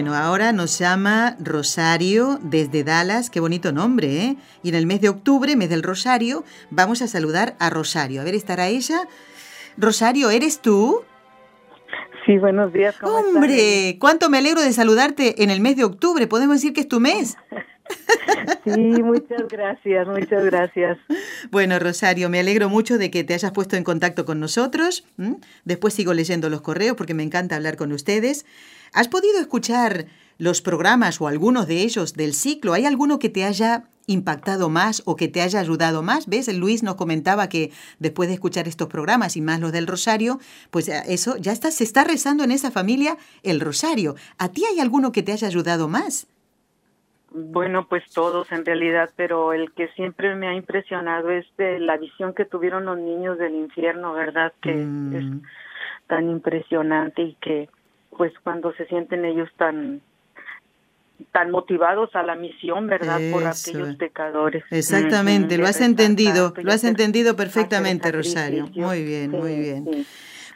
[0.00, 4.36] Bueno, ahora nos llama Rosario desde Dallas, qué bonito nombre, ¿eh?
[4.62, 8.22] Y en el mes de octubre, mes del Rosario, vamos a saludar a Rosario.
[8.22, 9.06] A ver, ¿estará ella?
[9.76, 11.02] Rosario, ¿eres tú?
[12.24, 12.96] Sí, buenos días.
[12.98, 16.26] ¿cómo Hombre, cuánto me alegro de saludarte en el mes de octubre.
[16.26, 17.36] Podemos decir que es tu mes.
[18.64, 20.96] Sí, muchas gracias, muchas gracias.
[21.50, 25.04] Bueno, Rosario, me alegro mucho de que te hayas puesto en contacto con nosotros.
[25.64, 28.46] Después sigo leyendo los correos porque me encanta hablar con ustedes.
[28.92, 30.06] ¿Has podido escuchar
[30.38, 32.72] los programas o algunos de ellos del ciclo?
[32.72, 36.28] ¿Hay alguno que te haya impactado más o que te haya ayudado más?
[36.28, 36.52] ¿Ves?
[36.54, 40.38] Luis nos comentaba que después de escuchar estos programas y más los del Rosario,
[40.70, 44.16] pues eso ya está, se está rezando en esa familia el Rosario.
[44.38, 46.26] ¿A ti hay alguno que te haya ayudado más?
[47.32, 51.96] Bueno, pues todos en realidad, pero el que siempre me ha impresionado es de la
[51.96, 54.52] visión que tuvieron los niños del infierno, ¿verdad?
[54.60, 55.14] Que mm.
[55.14, 55.24] es
[56.08, 57.68] tan impresionante y que
[58.20, 60.02] pues cuando se sienten ellos tan
[61.32, 63.18] tan motivados a la misión, ¿verdad?
[63.32, 64.62] Por aquellos pecadores.
[64.70, 68.68] Exactamente, lo has entendido, lo has entendido perfectamente, Rosario.
[68.74, 70.06] Muy bien, muy bien.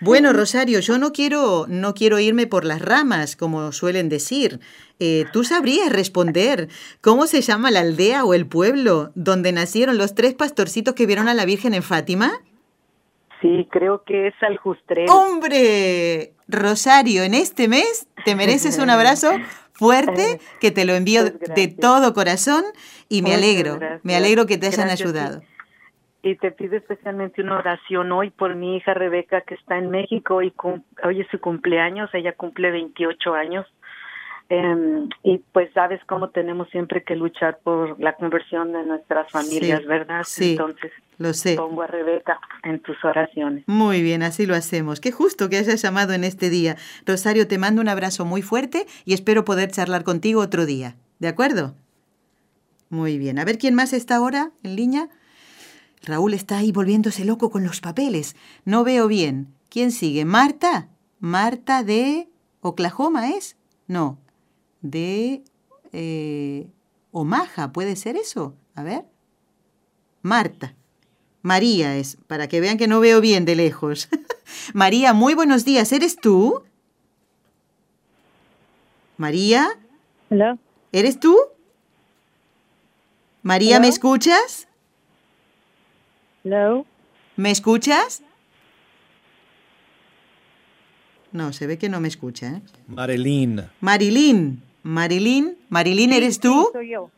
[0.03, 4.61] Bueno, Rosario, yo no quiero, no quiero irme por las ramas, como suelen decir.
[4.99, 6.69] Eh, ¿Tú sabrías responder
[7.01, 11.29] cómo se llama la aldea o el pueblo donde nacieron los tres pastorcitos que vieron
[11.29, 12.43] a la Virgen en Fátima?
[13.45, 15.07] Sí, creo que es Aljustrel.
[15.11, 16.33] ¡Hombre!
[16.49, 19.33] Rosario, en este mes te mereces un abrazo
[19.73, 22.65] fuerte que te lo envío de todo corazón
[23.11, 25.43] y me alegro, me alegro que te hayan ayudado.
[26.23, 30.41] Y te pido especialmente una oración hoy por mi hija Rebeca que está en México
[30.41, 30.51] y
[31.03, 33.67] hoy es su cumpleaños, ella cumple 28 años.
[34.51, 39.87] Em, y pues sabes cómo tenemos siempre que luchar por la conversión de nuestras familias,
[39.87, 40.23] ¿verdad?
[40.27, 41.57] Sí, Entonces, lo sé.
[41.57, 43.65] pongo a Rebeca en tus oraciones.
[43.67, 45.01] Muy bien, así lo hacemos.
[45.01, 46.77] Qué justo que hayas llamado en este día.
[47.07, 50.97] Rosario, te mando un abrazo muy fuerte y espero poder charlar contigo otro día.
[51.21, 51.75] ¿De acuerdo?
[52.91, 53.39] Muy bien.
[53.39, 55.09] A ver quién más está ahora en línea.
[56.03, 58.37] Raúl está ahí volviéndose loco con los papeles.
[58.67, 59.55] No veo bien.
[59.71, 60.27] ¿Quién sigue?
[60.27, 60.89] ¿Marta?
[61.19, 62.29] ¿Marta de
[62.61, 63.57] Oklahoma es?
[63.89, 64.19] No
[64.85, 65.43] de
[65.93, 66.69] eh,
[67.11, 68.55] Omaha, ¿puede ser eso?
[68.75, 69.05] A ver.
[70.23, 70.75] Marta.
[71.43, 74.09] María es, para que vean que no veo bien de lejos.
[74.75, 75.91] María, muy buenos días.
[75.93, 76.63] ¿Eres tú?
[79.17, 79.69] María.
[80.31, 80.59] Hola.
[80.93, 81.37] ¿Eres tú?
[83.43, 84.69] María, ¿me escuchas?
[86.45, 86.87] Hello.
[87.37, 88.23] ¿Me escuchas?
[91.33, 92.49] No, se ve que no me escucha.
[92.49, 92.63] ¿eh?
[92.87, 93.63] Marilyn.
[93.81, 94.63] Marilyn.
[94.85, 96.69] Marilyn, Marilyn, ¿eres tú?
[96.73, 97.11] soy yo.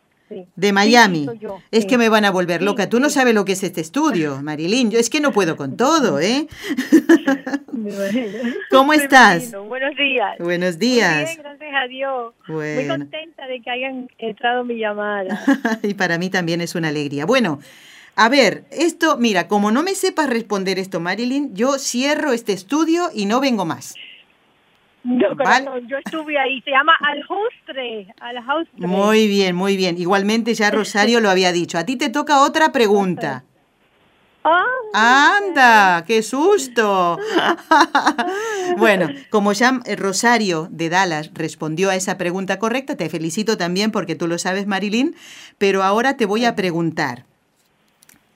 [0.56, 1.28] De Miami.
[1.70, 2.88] Es que me van a volver loca.
[2.88, 4.90] Tú no sabes lo que es este estudio, Marilyn.
[4.90, 6.48] Yo es que no puedo con todo, ¿eh?
[8.70, 9.52] ¿Cómo estás?
[9.52, 10.38] Buenos días.
[10.38, 11.16] Buenos días.
[11.16, 12.34] Muy bien, gracias a Dios.
[12.48, 15.40] Muy contenta de que hayan entrado mi llamada.
[15.82, 17.26] y para mí también es una alegría.
[17.26, 17.60] Bueno,
[18.16, 23.10] a ver, esto, mira, como no me sepas responder esto, Marilyn, yo cierro este estudio
[23.14, 23.94] y no vengo más.
[25.06, 28.86] No, yo estuve ahí, se llama Aljustre, Aljustre.
[28.86, 29.96] Muy bien, muy bien.
[29.98, 31.78] Igualmente ya Rosario lo había dicho.
[31.78, 33.44] A ti te toca otra pregunta.
[34.42, 34.64] Ah,
[35.38, 36.04] ¡Anda!
[36.06, 37.18] ¡Qué susto!
[38.78, 43.90] bueno, como ya eh, Rosario de Dallas respondió a esa pregunta correcta, te felicito también
[43.90, 45.14] porque tú lo sabes, Marilyn,
[45.58, 47.24] pero ahora te voy a preguntar.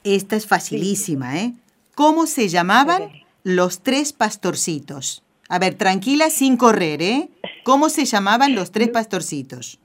[0.02, 1.52] Esta es facilísima, ¿eh?
[1.94, 3.10] ¿Cómo se llamaban
[3.44, 5.22] los tres pastorcitos?
[5.50, 7.28] A ver, tranquila sin correr, ¿eh?
[7.64, 9.80] ¿Cómo se llamaban los tres pastorcitos?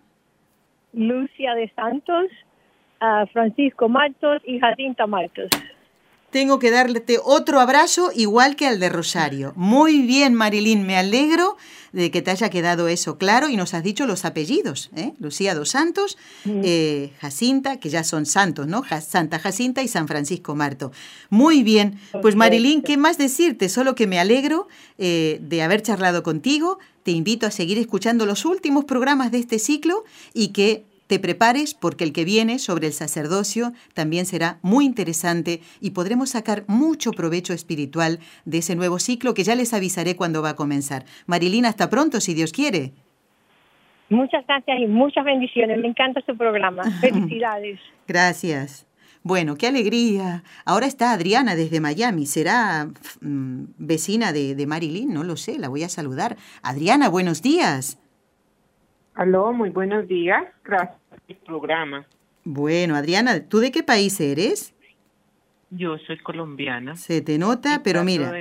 [0.94, 2.28] Lucia de Santos,
[3.34, 5.50] Francisco Martos y Jacinta Martos.
[6.30, 9.54] Tengo que darte otro abrazo igual que al de Rosario.
[9.56, 11.58] Muy bien, Marilyn, me alegro
[11.96, 15.14] de que te haya quedado eso claro y nos has dicho los apellidos, ¿eh?
[15.18, 18.84] Lucía dos Santos, eh, Jacinta, que ya son santos, ¿no?
[19.02, 20.92] Santa Jacinta y San Francisco Marto.
[21.30, 23.70] Muy bien, pues Marilyn, ¿qué más decirte?
[23.70, 24.68] Solo que me alegro
[24.98, 29.58] eh, de haber charlado contigo, te invito a seguir escuchando los últimos programas de este
[29.58, 34.86] ciclo y que te prepares porque el que viene sobre el sacerdocio también será muy
[34.86, 40.16] interesante y podremos sacar mucho provecho espiritual de ese nuevo ciclo que ya les avisaré
[40.16, 41.06] cuando va a comenzar.
[41.28, 42.94] Marilina, hasta pronto, si Dios quiere.
[44.10, 45.80] Muchas gracias y muchas bendiciones.
[45.80, 46.84] Me encanta su programa.
[47.02, 47.80] Felicidades.
[48.08, 48.88] Gracias.
[49.24, 50.44] Bueno, qué alegría.
[50.66, 52.28] Ahora está Adriana desde Miami.
[52.28, 52.88] ¿Será
[53.22, 55.12] mm, vecina de, de Marilyn?
[55.12, 56.38] No lo sé, la voy a saludar.
[56.62, 58.00] Adriana, buenos días.
[59.16, 60.44] Aló, muy buenos días.
[60.64, 62.06] Gracias por el programa.
[62.44, 64.76] Bueno, Adriana, ¿tú de qué país eres?
[65.70, 66.96] Yo soy colombiana.
[66.96, 68.32] Se te nota, pero mira,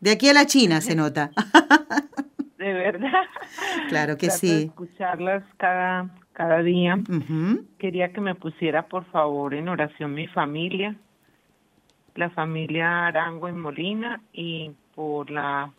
[0.00, 1.30] de aquí a la China se nota.
[2.58, 3.24] de verdad.
[3.88, 4.64] Claro que sí.
[4.68, 6.98] escucharlas cada, cada día.
[7.78, 10.96] Quería que me pusiera, por favor, en oración mi familia,
[12.14, 15.72] la familia Arango en Molina y por la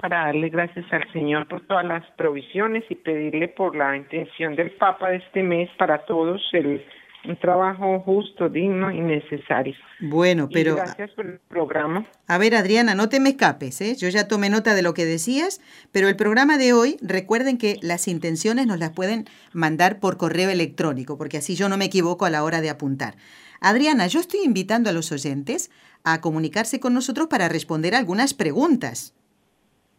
[0.00, 4.72] para darle gracias al Señor por todas las provisiones y pedirle por la intención del
[4.72, 6.84] Papa de este mes para todos el
[7.28, 9.74] un trabajo justo, digno y necesario.
[10.00, 10.76] Bueno, pero...
[10.76, 12.06] gracias por el programa.
[12.26, 13.96] A ver, Adriana, no te me escapes, ¿eh?
[13.96, 15.60] Yo ya tomé nota de lo que decías,
[15.92, 20.50] pero el programa de hoy, recuerden que las intenciones nos las pueden mandar por correo
[20.50, 23.16] electrónico, porque así yo no me equivoco a la hora de apuntar.
[23.60, 25.70] Adriana, yo estoy invitando a los oyentes
[26.04, 29.14] a comunicarse con nosotros para responder algunas preguntas.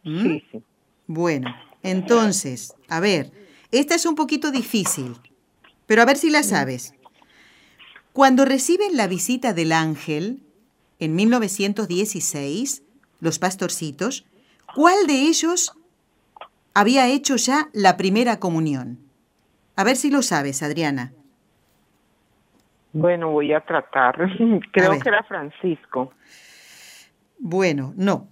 [0.08, 0.24] ¿Mm?
[0.24, 0.64] Sí, sí.
[1.06, 1.54] Bueno,
[1.84, 3.32] entonces, a ver,
[3.72, 5.16] esta es un poquito difícil,
[5.86, 6.94] pero a ver si la sabes.
[8.14, 10.42] Cuando reciben la visita del ángel,
[11.00, 12.84] en 1916,
[13.20, 14.26] los pastorcitos,
[14.76, 15.78] ¿cuál de ellos
[16.74, 19.00] había hecho ya la primera comunión?
[19.76, 21.14] A ver si lo sabes, Adriana.
[22.94, 24.18] Bueno, voy a tratar.
[24.72, 26.14] Creo que era Francisco.
[27.38, 28.28] Bueno, no.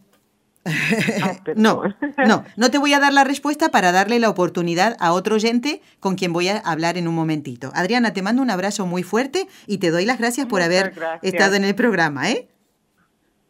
[0.66, 1.84] Ah, no,
[2.28, 5.82] no, no te voy a dar la respuesta para darle la oportunidad a otro oyente
[6.00, 7.72] con quien voy a hablar en un momentito.
[7.76, 11.56] Adriana, te mando un abrazo muy fuerte y te doy las gracias por haber estado
[11.56, 12.48] en el programa, ¿eh?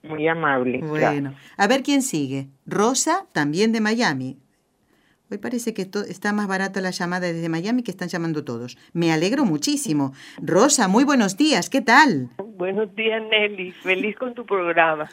[0.04, 0.82] Muy amable.
[0.84, 2.48] Bueno, a ver quién sigue.
[2.66, 4.38] Rosa, también de Miami.
[5.32, 8.78] Hoy parece que está más barata la llamada desde Miami que están llamando todos.
[8.94, 10.14] Me alegro muchísimo.
[10.38, 12.30] Rosa, muy buenos días, ¿qué tal?
[12.38, 13.72] Buenos días, Nelly.
[13.72, 15.10] Feliz con tu programa.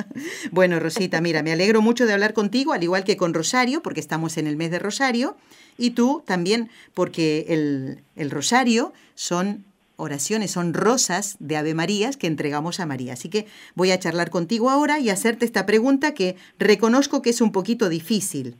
[0.50, 4.00] bueno, Rosita, mira, me alegro mucho de hablar contigo, al igual que con Rosario, porque
[4.00, 5.36] estamos en el mes de Rosario,
[5.76, 9.66] y tú también, porque el, el Rosario son
[10.00, 13.12] oraciones, son rosas de Ave Marías que entregamos a María.
[13.12, 17.40] Así que voy a charlar contigo ahora y hacerte esta pregunta que reconozco que es
[17.40, 18.56] un poquito difícil.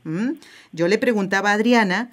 [0.71, 2.09] Yo le preguntaba a Adriana,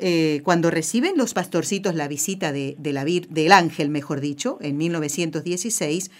[0.00, 6.10] eh, cuando reciben los pastorcitos la visita de, la del ángel, mejor dicho, en 1916,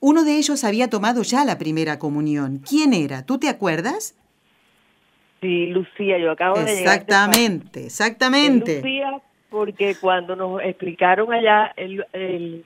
[0.00, 2.58] uno de ellos había tomado ya la primera comunión.
[2.58, 3.24] ¿Quién era?
[3.24, 4.14] ¿Tú te acuerdas?
[5.40, 6.78] Sí, Lucía, yo acabo de llegar.
[6.78, 8.76] Exactamente, exactamente.
[8.76, 12.64] Lucía porque cuando nos explicaron allá el, el,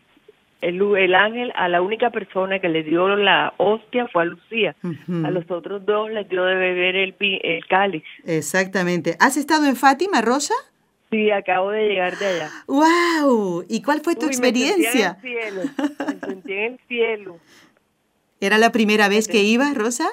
[0.63, 4.77] el, ángel a la única persona que le dio la hostia fue a Lucía.
[5.25, 8.05] A los otros dos les dio de beber el, el cáliz.
[8.25, 9.17] Exactamente.
[9.19, 10.55] ¿Has estado en Fátima, Rosa?
[11.11, 12.51] Sí, acabo de llegar de allá.
[12.69, 13.65] ¡Wow!
[13.69, 15.19] ¿Y cuál fue tu experiencia?
[15.23, 15.71] Me sentí en el cielo.
[15.99, 17.39] Me sentí en el cielo.
[18.41, 20.09] ¿Era la primera vez que ibas, Rosa?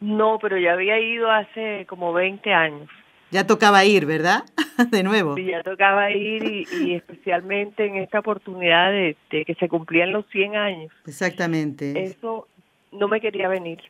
[0.00, 2.90] No, pero ya había ido hace como 20 años.
[3.34, 4.44] Ya tocaba ir, ¿verdad?
[4.92, 5.34] de nuevo.
[5.34, 10.54] Sí, ya tocaba ir y, especialmente en esta oportunidad de, que se cumplían los 100
[10.54, 10.92] años.
[11.04, 12.00] Exactamente.
[12.00, 12.46] Eso
[12.92, 13.80] no me quería venir.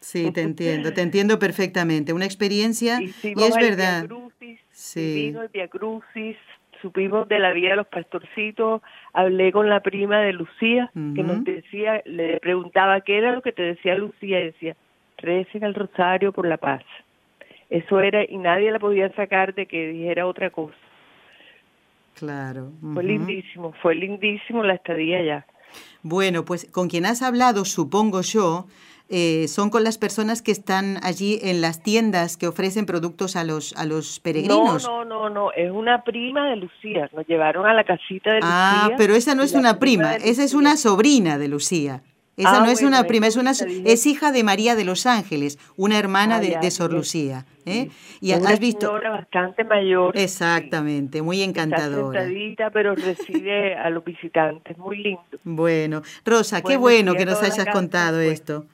[0.00, 2.14] Sí, te entiendo, te entiendo perfectamente.
[2.14, 4.06] Una experiencia y, es verdad.
[4.06, 5.26] Crucis, sí.
[5.26, 6.38] Vino el Crucis,
[6.80, 8.80] supimos de la vida de los pastorcitos,
[9.12, 13.52] hablé con la prima de Lucía, que nos decía, le preguntaba qué era lo que
[13.52, 14.76] te decía Lucía, y decía,
[15.18, 16.82] recen al rosario por la paz.
[17.70, 20.76] Eso era, y nadie la podía sacar de que dijera otra cosa.
[22.14, 22.72] Claro.
[22.94, 25.46] Fue lindísimo, fue lindísimo la estadía allá.
[26.02, 28.66] Bueno, pues con quien has hablado, supongo yo,
[29.10, 33.44] eh, son con las personas que están allí en las tiendas que ofrecen productos a
[33.44, 34.84] los a los peregrinos.
[34.84, 37.08] No, no, no, no, es una prima de Lucía.
[37.14, 38.94] Nos llevaron a la casita de ah, Lucía.
[38.94, 42.02] Ah, pero esa no es una prima, esa es una sobrina de Lucía.
[42.38, 45.58] Esa ah, no es una prima, es una es hija de María de los Ángeles,
[45.76, 47.44] una hermana ah, de, Sor Lucía.
[47.66, 47.88] ¿eh?
[48.20, 50.16] Y has visto bastante mayor.
[50.16, 52.24] Exactamente, muy encantadora.
[52.24, 55.22] Está pero recibe a los visitantes, muy lindo.
[55.42, 58.32] Bueno, Rosa, qué bueno que nos hayas contado pues.
[58.32, 58.66] esto.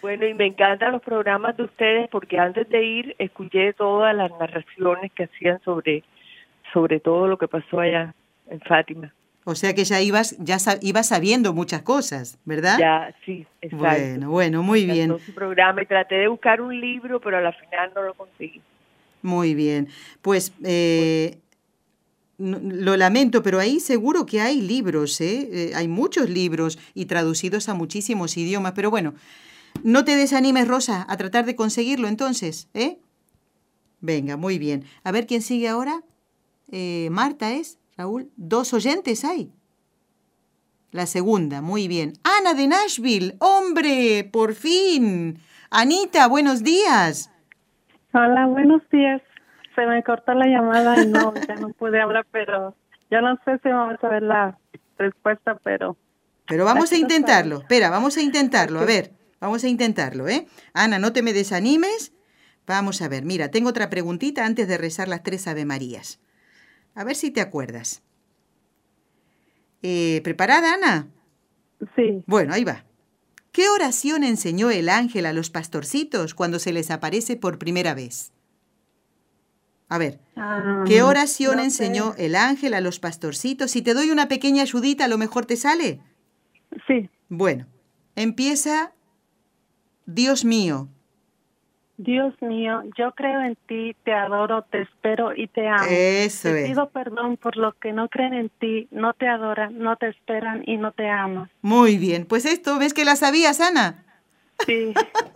[0.00, 4.30] Bueno, y me encantan los programas de ustedes porque antes de ir escuché todas las
[4.40, 6.02] narraciones que hacían sobre
[6.72, 8.14] sobre todo lo que pasó allá
[8.48, 9.12] en Fátima.
[9.44, 12.78] O sea que ya ibas, ya ibas sabiendo muchas cosas, ¿verdad?
[12.78, 13.86] Ya, sí, exacto.
[13.86, 15.18] Bueno, bueno, muy bien.
[15.18, 18.62] Su programa y traté de buscar un libro, pero a la final no lo conseguí.
[19.20, 19.88] Muy bien.
[20.22, 21.38] Pues eh,
[22.38, 25.48] lo lamento, pero ahí seguro que hay libros, ¿eh?
[25.52, 25.72] ¿eh?
[25.74, 29.14] Hay muchos libros y traducidos a muchísimos idiomas, pero bueno,
[29.82, 32.98] no te desanimes, Rosa, a tratar de conseguirlo entonces, ¿eh?
[34.00, 34.84] Venga, muy bien.
[35.02, 36.02] A ver quién sigue ahora.
[36.70, 37.78] Eh, Marta es.
[37.96, 39.52] Raúl, dos oyentes hay.
[40.90, 42.14] La segunda, muy bien.
[42.24, 45.38] Ana de Nashville, hombre, por fin.
[45.70, 47.30] Anita, buenos días.
[48.12, 49.22] Hola, buenos días.
[49.76, 52.74] Se me cortó la llamada y no, ya no pude hablar, pero
[53.10, 54.58] yo no sé si vamos a ver la
[54.98, 55.96] respuesta, pero...
[56.46, 57.58] Pero vamos a intentarlo.
[57.58, 58.80] Espera, vamos a intentarlo.
[58.80, 60.46] A ver, vamos a intentarlo, ¿eh?
[60.74, 62.12] Ana, no te me desanimes.
[62.66, 66.20] Vamos a ver, mira, tengo otra preguntita antes de rezar las tres Ave Marías.
[66.94, 68.02] A ver si te acuerdas.
[69.82, 71.08] Eh, ¿Preparada, Ana?
[71.96, 72.22] Sí.
[72.26, 72.84] Bueno, ahí va.
[73.52, 78.32] ¿Qué oración enseñó el ángel a los pastorcitos cuando se les aparece por primera vez?
[79.88, 83.70] A ver, ah, ¿qué oración enseñó el ángel a los pastorcitos?
[83.70, 86.00] Si te doy una pequeña ayudita, a lo mejor te sale.
[86.86, 87.08] Sí.
[87.28, 87.66] Bueno,
[88.16, 88.92] empieza,
[90.06, 90.88] Dios mío,
[91.96, 95.86] Dios mío, yo creo en ti, te adoro, te espero y te amo.
[95.88, 99.96] Eso te pido perdón por los que no creen en ti, no te adoran, no
[99.96, 101.48] te esperan y no te aman.
[101.62, 104.04] Muy bien, pues esto, ¿ves que la sabías, Ana?
[104.66, 104.92] Sí,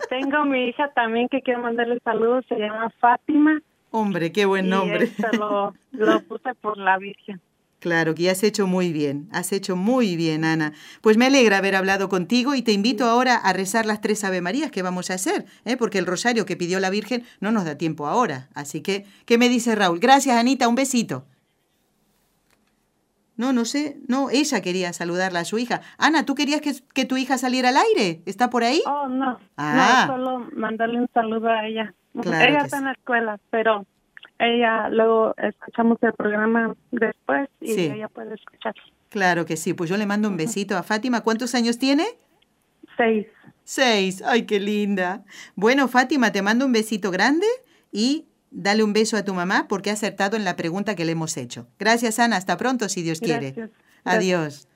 [0.09, 3.61] tengo mi hija también que quiero mandarle saludos, se llama Fátima.
[3.91, 5.09] Hombre, qué buen nombre.
[5.17, 7.41] Y lo, lo puse por la Virgen.
[7.79, 10.73] Claro, que has hecho muy bien, has hecho muy bien, Ana.
[11.01, 14.41] Pues me alegra haber hablado contigo y te invito ahora a rezar las tres Ave
[14.41, 15.77] Marías que vamos a hacer, ¿eh?
[15.77, 18.49] porque el rosario que pidió la Virgen no nos da tiempo ahora.
[18.53, 19.99] Así que, ¿qué me dice Raúl?
[19.99, 21.25] Gracias, Anita, un besito.
[23.37, 25.79] No, no sé, no, ella quería saludarla a su hija.
[25.97, 28.21] Ana, ¿tú querías que, tu hija saliera al aire?
[28.25, 28.81] ¿Está por ahí?
[28.85, 29.39] Oh, no.
[29.55, 30.07] Ah.
[30.07, 31.93] No, solo mandarle un saludo a ella.
[32.13, 33.85] ella está en la escuela, pero
[34.39, 38.73] ella luego escuchamos el programa después y ella puede escuchar.
[39.09, 41.21] Claro que sí, pues yo le mando un besito a Fátima.
[41.21, 42.05] ¿Cuántos años tiene?
[42.95, 43.27] Seis.
[43.63, 45.23] Seis, ay, qué linda.
[45.55, 47.45] Bueno, Fátima, te mando un besito grande
[47.91, 51.11] y dale un beso a tu mamá porque ha acertado en la pregunta que le
[51.11, 51.67] hemos hecho.
[51.77, 52.37] Gracias, Ana.
[52.37, 53.69] Hasta pronto, si Dios quiere.
[54.03, 54.67] Adiós.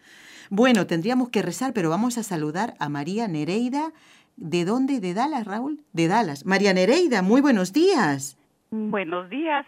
[0.50, 3.94] Bueno, tendríamos que rezar, pero vamos a saludar a María Nereida.
[4.36, 5.00] ¿De dónde?
[5.00, 5.84] ¿De Dallas, Raúl?
[5.94, 6.46] De Dallas.
[6.46, 8.38] María Nereida, muy buenos días.
[8.76, 9.68] Buenos días.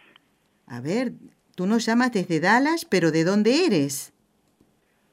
[0.65, 1.13] A ver,
[1.53, 4.13] tú nos llamas desde Dallas, pero ¿de dónde eres?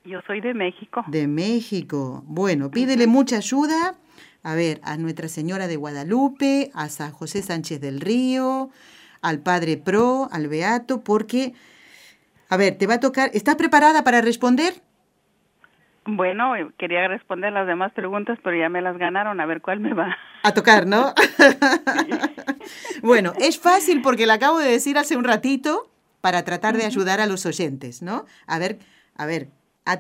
[0.06, 1.04] Yo soy de México.
[1.08, 2.24] De México.
[2.26, 3.96] Bueno, pídele mucha ayuda.
[4.42, 8.70] A ver, a Nuestra Señora de Guadalupe, a San José Sánchez del Río,
[9.20, 11.52] al Padre Pro, al Beato, porque,
[12.48, 13.30] a ver, te va a tocar.
[13.34, 14.72] ¿Estás preparada para responder?
[16.04, 19.40] Bueno, quería responder las demás preguntas, pero ya me las ganaron.
[19.40, 20.16] A ver cuál me va.
[20.42, 21.14] A tocar, ¿no?
[23.02, 25.90] bueno, es fácil porque la acabo de decir hace un ratito
[26.20, 28.26] para tratar de ayudar a los oyentes, ¿no?
[28.46, 28.80] A ver,
[29.16, 29.50] a ver,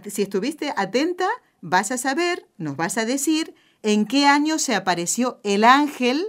[0.06, 1.28] si estuviste atenta,
[1.60, 6.24] vas a saber, nos vas a decir en qué año se apareció el ángel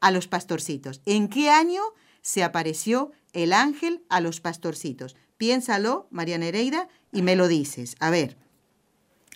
[0.00, 1.00] a los pastorcitos.
[1.06, 1.82] ¿En qué año
[2.22, 5.16] se apareció el ángel a los pastorcitos?
[5.36, 7.96] Piénsalo, María Nereida, y me lo dices.
[8.00, 8.36] A ver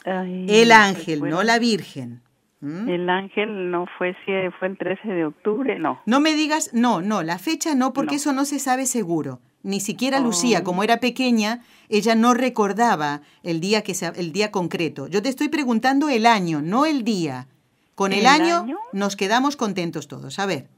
[0.05, 2.23] el ángel, no la Virgen.
[2.61, 2.89] ¿Mm?
[2.89, 6.01] El ángel no fue si fue el 13 de octubre, no.
[6.07, 9.41] No me digas, no, no, la fecha no, porque eso no se sabe seguro.
[9.63, 10.65] Ni siquiera Lucía, oh.
[10.65, 15.09] como era pequeña, ella no recordaba el día que el día concreto.
[15.09, 17.49] Yo te estoy preguntando el año, no el día.
[17.95, 20.39] Con el, año, nos quedamos contentos todos.
[20.39, 20.69] A ver.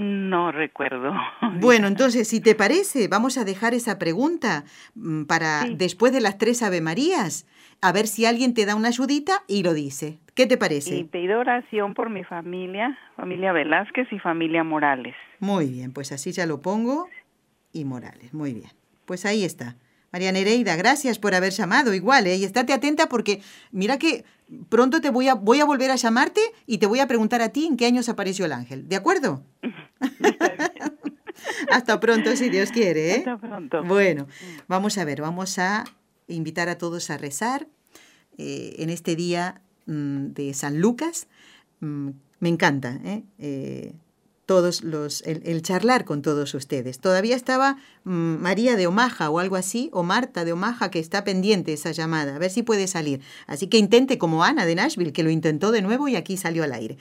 [0.00, 1.12] No recuerdo.
[1.60, 6.38] Bueno, entonces, si te parece, vamos a dejar esa pregunta mm, para después de las
[6.38, 7.46] tres Ave Marías
[7.82, 10.18] a ver si alguien te da una ayudita y lo dice.
[10.34, 10.96] ¿Qué te parece?
[10.96, 15.14] Y pido oración por mi familia, familia Velázquez y familia Morales.
[15.38, 17.08] Muy bien, pues así ya lo pongo.
[17.72, 18.70] Y Morales, muy bien.
[19.04, 19.76] Pues ahí está.
[20.12, 22.36] María Nereida, gracias por haber llamado igual, ¿eh?
[22.36, 23.40] Y estate atenta porque
[23.70, 24.24] mira que
[24.68, 27.50] pronto te voy a, voy a volver a llamarte y te voy a preguntar a
[27.50, 28.88] ti en qué años apareció el ángel.
[28.88, 29.44] ¿De acuerdo?
[31.70, 33.18] Hasta pronto, si Dios quiere, ¿eh?
[33.18, 33.84] Hasta pronto.
[33.84, 34.26] Bueno,
[34.68, 35.84] vamos a ver, vamos a
[36.28, 37.66] invitar a todos a rezar
[38.38, 41.28] eh, en este día mm, de San Lucas.
[41.80, 43.94] Mm, me encanta ¿eh?
[44.50, 46.98] Eh, todos los, el, charlar con todos ustedes.
[46.98, 51.22] Todavía estaba mm, María de Omaha o algo así, o Marta de Omaha, que está
[51.22, 53.20] pendiente esa llamada, a ver si puede salir.
[53.46, 56.64] Así que intente como Ana de Nashville, que lo intentó de nuevo y aquí salió
[56.64, 56.98] al aire.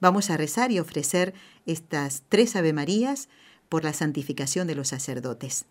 [0.00, 1.32] Vamos a rezar y ofrecer
[1.64, 3.30] estas tres Ave Marías
[3.70, 5.64] por la santificación de los sacerdotes.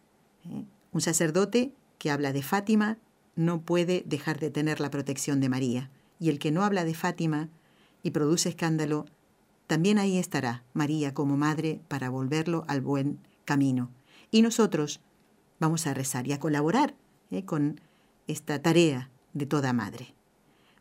[0.92, 2.98] Un sacerdote que habla de Fátima
[3.36, 5.92] no puede dejar de tener la protección de María.
[6.20, 7.50] Y el que no habla de Fátima
[8.02, 9.06] y produce escándalo,
[9.70, 13.92] también ahí estará María como madre para volverlo al buen camino.
[14.32, 15.00] Y nosotros
[15.60, 16.96] vamos a rezar y a colaborar
[17.30, 17.46] ¿eh?
[17.46, 17.80] con
[18.26, 20.16] esta tarea de toda madre.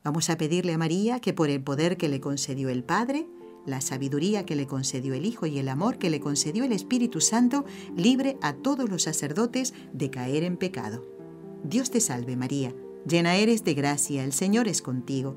[0.02, 3.26] Vamos a pedirle a María que por el poder que le concedió el Padre,
[3.66, 7.20] la sabiduría que le concedió el Hijo y el amor que le concedió el Espíritu
[7.20, 11.04] Santo, libre a todos los sacerdotes de caer en pecado.
[11.62, 12.74] Dios te salve María,
[13.06, 15.36] llena eres de gracia, el Señor es contigo,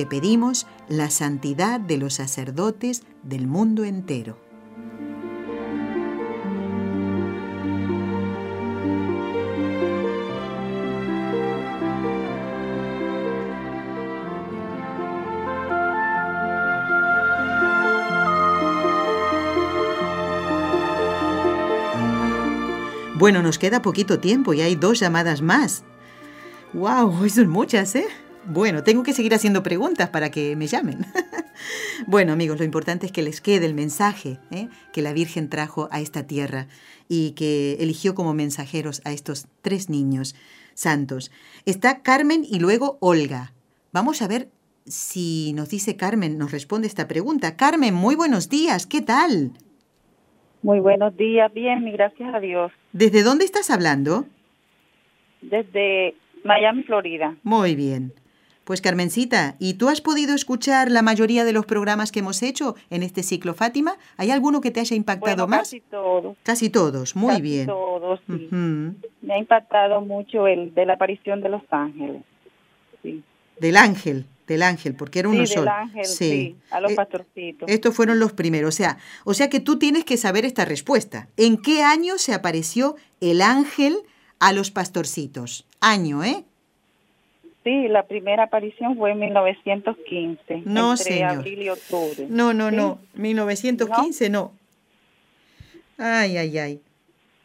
[0.00, 4.38] te pedimos la santidad de los sacerdotes del mundo entero.
[23.18, 25.84] Bueno, nos queda poquito tiempo y hay dos llamadas más.
[26.72, 27.28] ¡Wow!
[27.28, 28.06] Son muchas, ¿eh?
[28.46, 31.00] Bueno, tengo que seguir haciendo preguntas para que me llamen.
[32.06, 34.68] bueno, amigos, lo importante es que les quede el mensaje ¿eh?
[34.92, 36.66] que la Virgen trajo a esta tierra
[37.08, 40.34] y que eligió como mensajeros a estos tres niños
[40.74, 41.30] santos.
[41.66, 43.52] Está Carmen y luego Olga.
[43.92, 44.48] Vamos a ver
[44.86, 47.56] si nos dice Carmen, nos responde esta pregunta.
[47.56, 49.52] Carmen, muy buenos días, ¿qué tal?
[50.62, 52.72] Muy buenos días, bien, gracias a Dios.
[52.92, 54.26] ¿Desde dónde estás hablando?
[55.42, 56.14] Desde
[56.44, 57.36] Miami, Florida.
[57.42, 58.12] Muy bien.
[58.64, 62.76] Pues Carmencita, ¿y tú has podido escuchar la mayoría de los programas que hemos hecho
[62.90, 63.96] en este ciclo Fátima?
[64.16, 65.60] ¿Hay alguno que te haya impactado más?
[65.62, 66.36] Casi todos.
[66.44, 67.66] Casi todos, muy casi bien.
[67.66, 68.48] Todos, sí.
[68.50, 72.22] Me ha impactado mucho el de la aparición de los ángeles.
[73.02, 73.24] Sí.
[73.58, 75.62] Del ángel, del ángel, porque era uno sí, solo.
[75.62, 76.56] Del ángel, sí.
[76.70, 77.68] a los Eh, pastorcitos.
[77.68, 78.68] Estos fueron los primeros.
[78.74, 81.28] O sea, o sea que tú tienes que saber esta respuesta.
[81.36, 83.96] ¿En qué año se apareció el ángel
[84.38, 85.66] a los pastorcitos?
[85.80, 86.44] Año, ¿eh?
[87.62, 90.62] Sí, la primera aparición fue en 1915.
[90.64, 91.30] No, entre señor.
[91.30, 92.26] abril y octubre.
[92.28, 92.76] No, no, ¿Sí?
[92.76, 92.98] no.
[93.14, 94.52] 1915 no.
[95.98, 96.80] Ay, ay, ay.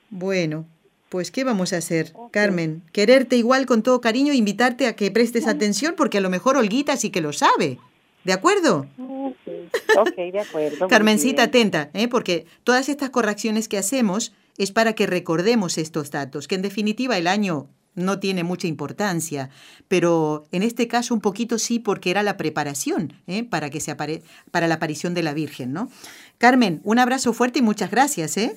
[0.10, 0.66] Bueno,
[1.10, 2.82] pues ¿qué vamos a hacer, Carmen?
[2.94, 6.56] Quererte igual con todo cariño e invitarte a que prestes atención porque a lo mejor
[6.56, 7.78] Olguita sí que lo sabe.
[8.24, 8.88] ¿De acuerdo?
[8.98, 9.36] Ok,
[9.98, 10.88] ok, de acuerdo.
[10.88, 12.08] Carmencita, atenta, ¿eh?
[12.08, 17.18] porque todas estas correcciones que hacemos es para que recordemos estos datos, que en definitiva
[17.18, 19.50] el año no tiene mucha importancia,
[19.88, 23.44] pero en este caso un poquito sí porque era la preparación ¿eh?
[23.44, 24.22] para que se apare
[24.52, 25.90] para la aparición de la Virgen, ¿no?
[26.38, 28.56] Carmen, un abrazo fuerte y muchas gracias, ¿eh?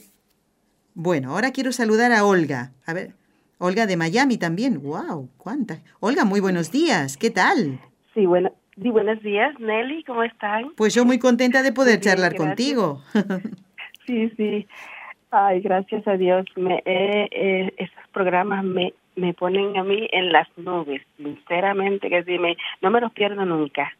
[0.95, 2.73] Bueno, ahora quiero saludar a Olga.
[2.85, 3.13] A ver,
[3.59, 4.83] Olga de Miami también.
[4.83, 5.81] Wow, cuántas.
[6.01, 7.17] Olga, muy buenos días.
[7.17, 7.81] ¿Qué tal?
[8.15, 10.73] Sí, bueno, sí, buenos días, Nelly, ¿cómo están?
[10.77, 12.49] Pues yo muy contenta de poder charlar gracias.
[12.49, 13.03] contigo.
[14.09, 14.67] Sí, sí.
[15.31, 16.47] Ay, gracias a Dios.
[16.57, 22.23] Me, eh, eh, estos programas me, me ponen a mí en las nubes, sinceramente, que
[22.25, 23.93] sí, me, no me los pierdo nunca.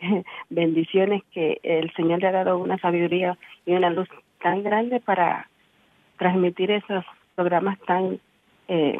[0.50, 4.08] Bendiciones que el Señor le ha dado una sabiduría y una luz
[4.42, 5.48] tan grande para
[6.18, 7.04] transmitir esos
[7.34, 8.20] programas tan
[8.68, 8.98] eh,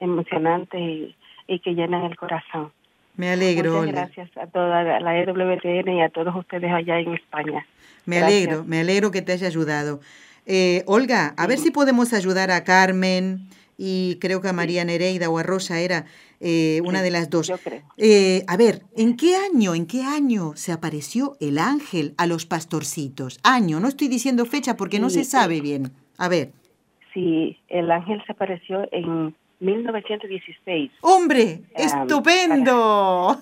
[0.00, 1.16] emocionantes y,
[1.46, 2.72] y que llenan el corazón.
[3.14, 7.66] Me alegro, Muchas gracias a toda la EWTN y a todos ustedes allá en España.
[8.06, 8.42] Me Gracias.
[8.42, 10.00] alegro, me alegro que te haya ayudado.
[10.46, 13.46] Eh, Olga, a ver si podemos ayudar a Carmen
[13.78, 16.04] y creo que a María Nereida o a Rosa era
[16.40, 17.48] eh, una Sí, de las dos.
[17.48, 17.82] yo creo.
[17.96, 22.46] Eh, a ver, ¿en qué año, en qué año se apareció el ángel a los
[22.46, 23.38] pastorcitos?
[23.42, 25.60] Año, no estoy diciendo fecha porque no Sí, se sabe sí.
[25.60, 25.92] bien.
[26.18, 26.52] A ver.
[27.14, 31.62] Sí, el ángel se apareció en 1916 ¡Hombre!
[31.76, 33.38] Ah, ¡Estupendo!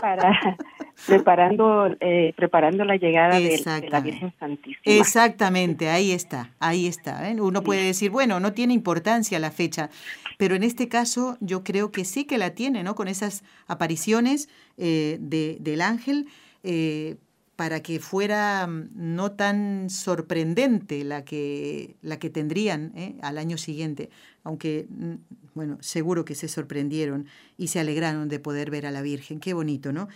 [0.00, 0.32] para
[1.06, 4.00] preparando eh, preparando la llegada de, de la.
[4.00, 4.80] Virgen Santísima.
[4.84, 7.30] Exactamente, ahí está, ahí está.
[7.30, 7.40] ¿eh?
[7.40, 9.90] Uno puede decir, bueno, no tiene importancia la fecha,
[10.36, 12.94] pero en este caso yo creo que sí que la tiene, ¿no?
[12.94, 14.48] Con esas apariciones
[14.78, 16.26] eh, de, del ángel,
[16.62, 17.16] eh,
[17.60, 23.16] para que fuera mm, no tan sorprendente la que, la que tendrían ¿eh?
[23.20, 24.08] al año siguiente,
[24.44, 25.14] aunque, mm,
[25.54, 27.26] bueno, seguro que se sorprendieron
[27.58, 29.40] y se alegraron de poder ver a la Virgen.
[29.40, 30.08] Qué bonito, ¿no?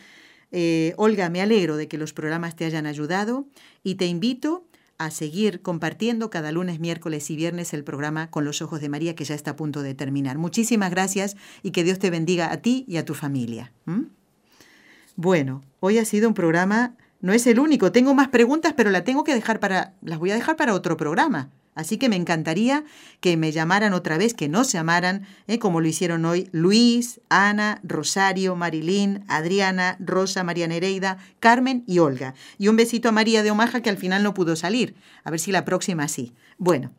[0.57, 3.45] Eh, Olga, me alegro de que los programas te hayan ayudado
[3.83, 4.65] y te invito
[4.99, 9.17] a seguir compartiendo cada lunes, miércoles y viernes el programa Con los Ojos de María,
[9.17, 10.39] que ya está a punto de terminar.
[10.39, 13.73] Muchísimas gracias y que Dios te bendiga a ti y a tu familia.
[15.17, 19.03] Bueno, hoy ha sido un programa, no es el único, tengo más preguntas, pero la
[19.03, 21.51] tengo que dejar para, las voy a dejar para otro programa.
[21.75, 22.85] Así que me encantaría
[23.21, 25.59] que me llamaran otra vez, que no se llamaran, ¿eh?
[25.59, 32.35] como lo hicieron hoy Luis, Ana, Rosario, Marilín, Adriana, Rosa, María Nereida, Carmen y Olga.
[32.59, 34.95] Y un besito a María de Omaha que al final no pudo salir.
[35.25, 36.33] A ver si la próxima sí.
[36.59, 36.93] Bueno,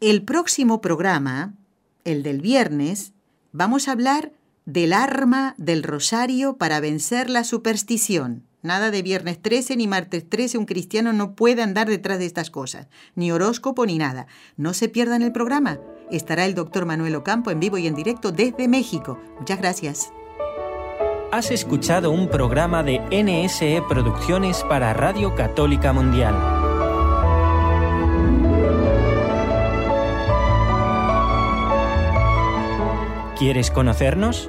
[0.00, 1.54] el próximo programa,
[2.04, 3.12] el del viernes,
[3.52, 4.32] vamos a hablar
[4.66, 8.44] del arma del rosario para vencer la superstición.
[8.66, 12.50] Nada de viernes 13 ni martes 13, un cristiano no puede andar detrás de estas
[12.50, 14.26] cosas, ni horóscopo ni nada.
[14.56, 15.78] No se pierdan el programa.
[16.10, 19.20] Estará el doctor Manuel Ocampo en vivo y en directo desde México.
[19.38, 20.12] Muchas gracias.
[21.30, 26.34] Has escuchado un programa de NSE Producciones para Radio Católica Mundial.
[33.38, 34.48] ¿Quieres conocernos?